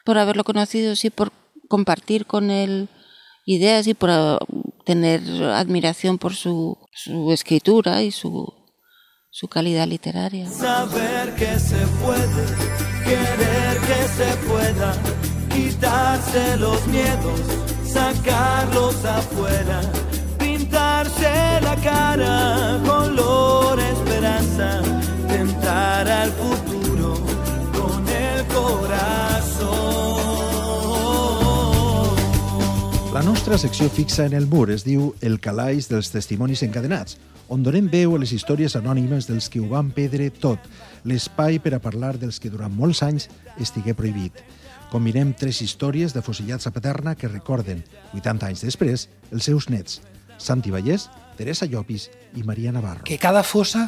por 0.04 0.18
haberlo 0.18 0.44
conocido, 0.44 0.96
sí 0.96 1.10
por 1.10 1.32
compartir 1.68 2.26
con 2.26 2.50
él 2.50 2.88
ideas 3.44 3.86
y 3.86 3.94
por 3.94 4.10
tener 4.84 5.20
admiración 5.44 6.18
por 6.18 6.34
su, 6.34 6.78
su 6.92 7.32
escritura 7.32 8.02
y 8.02 8.10
su, 8.10 8.52
su 9.30 9.48
calidad 9.48 9.86
literaria. 9.86 10.48
Saber 10.48 11.34
que 11.34 11.58
se 11.58 11.86
puede, 12.02 12.44
querer 13.04 13.78
que 13.80 14.08
se 14.08 14.36
pueda, 14.46 14.94
quitarse 15.52 16.56
los 16.56 16.86
miedos, 16.86 17.40
sacarlos 17.84 19.04
afuera, 19.04 19.80
pintarse 20.38 21.60
la 21.62 21.76
cara, 21.76 22.80
color 22.86 23.78
esperanza 23.80 24.80
tentar 25.28 26.08
al 26.08 26.30
futuro 26.32 27.14
con 27.72 28.08
el 28.08 28.46
corazón. 28.46 29.72
La 33.12 33.22
nostra 33.22 33.58
secció 33.58 33.90
fixa 33.90 34.26
en 34.26 34.32
el 34.32 34.46
mur 34.46 34.70
es 34.70 34.84
diu 34.84 35.14
El 35.20 35.38
calaix 35.40 35.88
dels 35.90 36.10
testimonis 36.10 36.62
encadenats, 36.64 37.18
on 37.52 37.62
donem 37.62 37.90
veu 37.92 38.16
a 38.16 38.22
les 38.22 38.32
històries 38.32 38.76
anònimes 38.78 39.28
dels 39.28 39.50
que 39.52 39.60
ho 39.60 39.68
van 39.68 39.90
perdre 39.92 40.30
tot, 40.32 40.58
l'espai 41.04 41.58
per 41.60 41.74
a 41.76 41.82
parlar 41.82 42.16
dels 42.16 42.40
que 42.40 42.48
durant 42.48 42.72
molts 42.72 43.02
anys 43.04 43.28
estigué 43.60 43.92
prohibit. 43.92 44.40
Combinem 44.92 45.30
tres 45.32 45.62
històries 45.64 46.12
de 46.12 46.20
fosillats 46.20 46.68
a 46.68 46.70
Paterna 46.74 47.14
que 47.16 47.30
recorden, 47.30 47.78
80 48.12 48.50
anys 48.50 48.64
després, 48.66 49.06
els 49.32 49.48
seus 49.48 49.70
nets, 49.72 50.02
Santi 50.36 50.68
Vallès, 50.74 51.06
Teresa 51.38 51.64
Llopis 51.64 52.10
i 52.36 52.44
Maria 52.44 52.74
Navarro. 52.76 53.06
Que 53.08 53.16
cada 53.16 53.40
fossa 53.40 53.86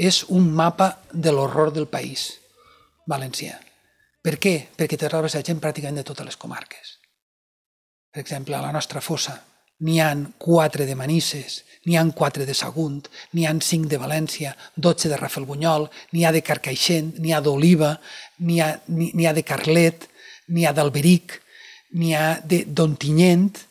és 0.00 0.22
un 0.32 0.48
mapa 0.48 1.02
de 1.12 1.36
l'horror 1.36 1.74
del 1.76 1.84
país 1.92 2.30
valencià. 3.04 3.58
Per 4.24 4.38
què? 4.40 4.54
Perquè 4.72 4.96
te 4.96 5.12
trobes 5.12 5.36
a 5.36 5.44
gent 5.44 5.60
pràcticament 5.60 6.00
de 6.00 6.08
totes 6.08 6.24
les 6.24 6.40
comarques. 6.40 6.96
Per 8.08 8.24
exemple, 8.24 8.56
a 8.56 8.64
la 8.64 8.72
nostra 8.72 9.04
fossa 9.04 9.36
n'hi 9.84 10.00
han 10.00 10.30
quatre 10.40 10.88
de 10.88 10.96
Manises, 10.96 11.62
n'hi 11.84 12.00
han 12.00 12.16
quatre 12.16 12.48
de 12.48 12.56
Sagunt, 12.56 13.04
n'hi 13.36 13.44
han 13.44 13.60
cinc 13.60 13.92
de 13.92 14.00
València, 14.00 14.56
12 14.76 15.12
de 15.12 15.20
Rafelbunyol, 15.20 15.90
n'hi 16.16 16.24
ha 16.24 16.32
de 16.32 16.40
Carcaixent, 16.42 17.18
n'hi 17.20 17.36
ha 17.36 17.44
d'Oliva, 17.44 17.98
n'hi 18.40 18.62
ha, 18.64 18.78
ha 18.80 19.34
de 19.36 19.44
Carlet, 19.44 20.08
n'hi 20.48 20.66
ha 20.66 20.74
d'Alberic, 20.76 21.38
n'hi 21.98 22.14
ha 22.14 22.38
d'Ontinyent, 22.44 23.62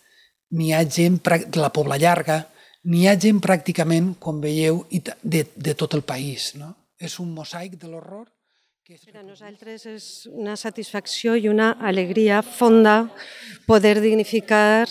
n'hi 0.57 0.71
ha 0.73 0.85
gent 0.85 1.19
de 1.23 1.59
la 1.61 1.73
Pobla 1.73 1.99
Llarga, 2.01 2.41
n'hi 2.87 3.07
ha 3.07 3.17
gent 3.19 3.41
pràcticament, 3.43 4.15
com 4.19 4.41
veieu, 4.41 4.85
de, 4.89 5.45
de 5.55 5.75
tot 5.75 5.93
el 5.97 6.05
país. 6.07 6.53
No? 6.55 6.73
És 6.99 7.19
un 7.19 7.33
mosaic 7.35 7.77
de 7.81 7.91
l'horror 7.91 8.25
per 8.87 9.17
a 9.19 9.23
nosaltres 9.25 9.81
és 9.83 10.03
una 10.31 10.53
satisfacció 10.55 11.33
i 11.35 11.49
una 11.51 11.73
alegria 11.89 12.37
fonda 12.39 13.09
poder 13.67 13.97
dignificar 13.99 14.87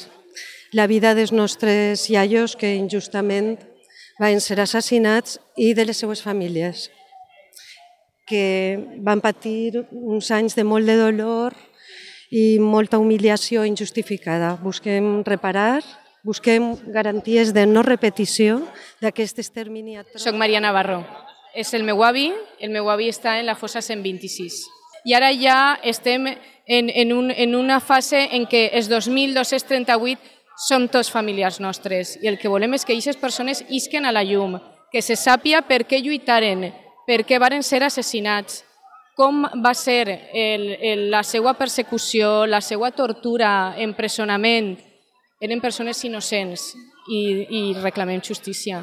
la 0.76 0.84
vida 0.84 1.14
dels 1.16 1.32
nostres 1.32 2.02
iaios 2.12 2.58
que 2.60 2.74
injustament 2.76 3.54
van 4.20 4.42
ser 4.44 4.58
assassinats 4.60 5.38
i 5.56 5.72
de 5.72 5.86
les 5.88 6.02
seues 6.04 6.20
famílies 6.20 6.90
que 8.28 8.76
van 9.00 9.24
patir 9.24 9.86
uns 9.88 10.28
anys 10.28 10.58
de 10.60 10.66
molt 10.68 10.84
de 10.84 10.98
dolor 11.00 11.56
i 12.30 12.58
molta 12.58 12.98
humiliació 12.98 13.64
injustificada. 13.64 14.56
Busquem 14.62 15.22
reparar 15.24 15.82
busquem 16.26 16.74
garanties 16.90 17.54
de 17.54 17.62
no 17.70 17.84
repetició 17.86 18.58
d'aquest 19.00 19.38
extermini. 19.38 20.00
Soc 20.18 20.34
Maria 20.34 20.58
Navarro. 20.60 21.04
És 21.54 21.70
el 21.78 21.86
meu 21.86 22.02
avi, 22.02 22.32
el 22.58 22.72
meu 22.74 22.90
avi 22.90 23.06
està 23.08 23.38
en 23.38 23.46
la 23.46 23.54
fossa 23.54 23.80
126. 23.80 24.58
I 25.06 25.14
ara 25.14 25.30
ja 25.38 25.78
estem 25.86 26.26
en, 26.26 26.90
en, 26.90 27.12
un, 27.14 27.30
en 27.30 27.54
una 27.54 27.78
fase 27.78 28.26
en 28.34 28.48
què 28.50 28.66
els 28.74 28.90
2.238 28.90 30.18
som 30.66 30.88
tots 30.90 31.12
familiars 31.12 31.60
nostres 31.62 32.16
i 32.18 32.26
el 32.26 32.40
que 32.40 32.50
volem 32.50 32.74
és 32.74 32.84
que 32.84 32.96
aquestes 32.96 33.20
persones 33.20 33.62
isquen 33.70 34.04
a 34.04 34.12
la 34.12 34.24
llum, 34.26 34.58
que 34.90 35.04
se 35.04 35.14
sàpia 35.14 35.62
per 35.62 35.84
què 35.86 36.02
lluitaren, 36.02 36.72
per 37.06 37.22
què 37.22 37.38
varen 37.38 37.62
ser 37.62 37.84
assassinats, 37.86 38.64
com 39.16 39.46
va 39.64 39.72
ser 39.72 40.04
el, 40.34 40.66
el, 40.76 41.06
la 41.10 41.22
seva 41.24 41.54
persecució, 41.56 42.44
la 42.44 42.60
seva 42.60 42.90
tortura, 42.92 43.72
empresonament, 43.80 44.74
eren 45.40 45.64
persones 45.64 46.04
innocents 46.04 46.74
i, 47.08 47.22
i 47.48 47.62
reclamem 47.80 48.20
justícia. 48.20 48.82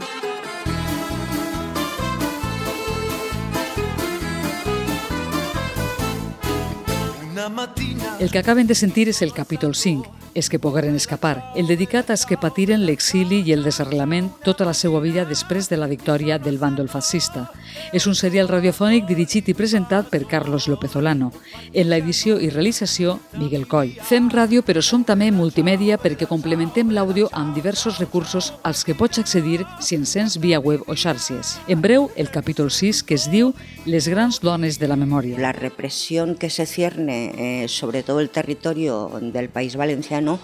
El 8.19 8.31
que 8.31 8.39
acaben 8.39 8.67
de 8.67 8.75
sentir 8.75 9.09
és 9.09 9.21
el 9.21 9.33
capítol 9.33 9.75
5, 9.75 10.23
és 10.33 10.49
que 10.49 10.59
pogueren 10.59 10.95
escapar, 10.95 11.51
el 11.55 11.67
dedicat 11.67 12.09
als 12.09 12.25
que 12.25 12.39
patiren 12.41 12.85
l'exili 12.87 13.41
i 13.45 13.53
el 13.53 13.63
desarrelament 13.65 14.29
tota 14.45 14.65
la 14.65 14.73
seva 14.73 14.99
vida 15.03 15.25
després 15.29 15.69
de 15.69 15.77
la 15.77 15.87
victòria 15.87 16.39
del 16.41 16.57
bàndol 16.61 16.89
fascista. 16.89 17.45
És 17.93 18.07
un 18.09 18.15
serial 18.17 18.49
radiofònic 18.49 19.05
dirigit 19.09 19.49
i 19.49 19.55
presentat 19.57 20.09
per 20.09 20.25
Carlos 20.29 20.67
López 20.67 20.95
Olano. 20.95 21.31
En 21.73 21.89
la 21.89 21.99
edició 22.01 22.39
i 22.39 22.49
realització, 22.49 23.19
Miguel 23.37 23.67
Coll. 23.67 23.93
Fem 24.01 24.29
ràdio 24.33 24.63
però 24.65 24.81
som 24.81 25.03
també 25.05 25.29
multimèdia 25.31 25.99
perquè 26.01 26.27
complementem 26.29 26.89
l'àudio 26.93 27.29
amb 27.31 27.53
diversos 27.55 27.99
recursos 28.01 28.53
als 28.63 28.83
que 28.83 28.95
pots 28.97 29.21
accedir 29.21 29.67
si 29.79 29.95
ens 29.99 30.15
sents 30.15 30.39
via 30.39 30.59
web 30.59 30.81
o 30.87 30.95
xarxes. 30.95 31.57
En 31.67 31.81
breu, 31.81 32.09
el 32.15 32.31
capítol 32.33 32.71
6 32.71 33.03
que 33.03 33.19
es 33.19 33.29
diu 33.29 33.53
Les 33.85 34.07
grans 34.07 34.39
dones 34.39 34.79
de 34.79 34.87
la 34.87 34.95
memòria. 34.95 35.37
La 35.37 35.51
repressió 35.51 36.23
que 36.39 36.49
se 36.49 36.65
cierne 36.65 37.33
eh, 37.35 37.67
sobre 37.67 37.92
todo 38.01 38.19
el 38.21 38.31
territorio 38.31 39.11
del 39.21 39.49
país 39.49 39.75
valenciano 39.75 40.39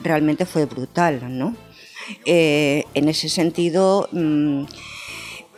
realmente 0.00 0.46
fue 0.46 0.66
brutal, 0.66 1.36
¿no? 1.36 1.56
Eh, 2.24 2.84
en 2.94 3.08
ese 3.08 3.28
sentido, 3.28 4.08
mm, 4.12 4.64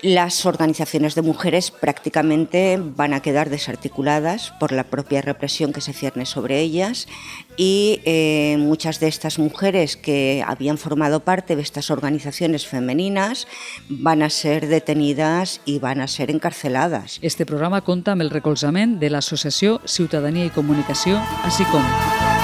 las 0.03 0.45
organizaciones 0.47 1.15
de 1.15 1.23
mujeres 1.23 1.71
prácticamente 1.71 2.79
van 2.81 3.15
a 3.15 3.21
quedar 3.21 3.51
desarticuladas 3.51 4.53
por 4.61 4.73
la 4.73 4.85
propia 4.85 5.23
represión 5.23 5.73
que 5.73 5.81
se 5.81 5.93
cierne 5.93 6.27
sobre 6.27 6.61
ellas 6.61 7.07
y 7.57 8.01
eh, 8.05 8.57
muchas 8.59 9.01
de 9.01 9.09
estas 9.09 9.39
mujeres 9.39 9.97
que 9.97 10.45
habían 10.47 10.79
formado 10.79 11.21
parte 11.21 11.57
de 11.57 11.63
estas 11.63 11.91
organizaciones 11.91 12.67
femeninas 12.67 13.47
van 13.89 14.23
a 14.23 14.31
ser 14.31 14.67
detenidas 14.67 15.61
y 15.65 15.79
van 15.79 16.01
a 16.01 16.09
ser 16.09 16.31
encarceladas. 16.31 17.19
Este 17.23 17.47
programa 17.47 17.81
compta 17.81 18.13
amb 18.13 18.23
el 18.23 18.31
recolzament 18.31 18.99
de 19.01 19.11
l'Associació 19.11 19.81
Ciutadania 19.87 20.45
i 20.45 20.53
Comunicació, 20.55 21.21
així 21.45 21.65
com 21.73 22.44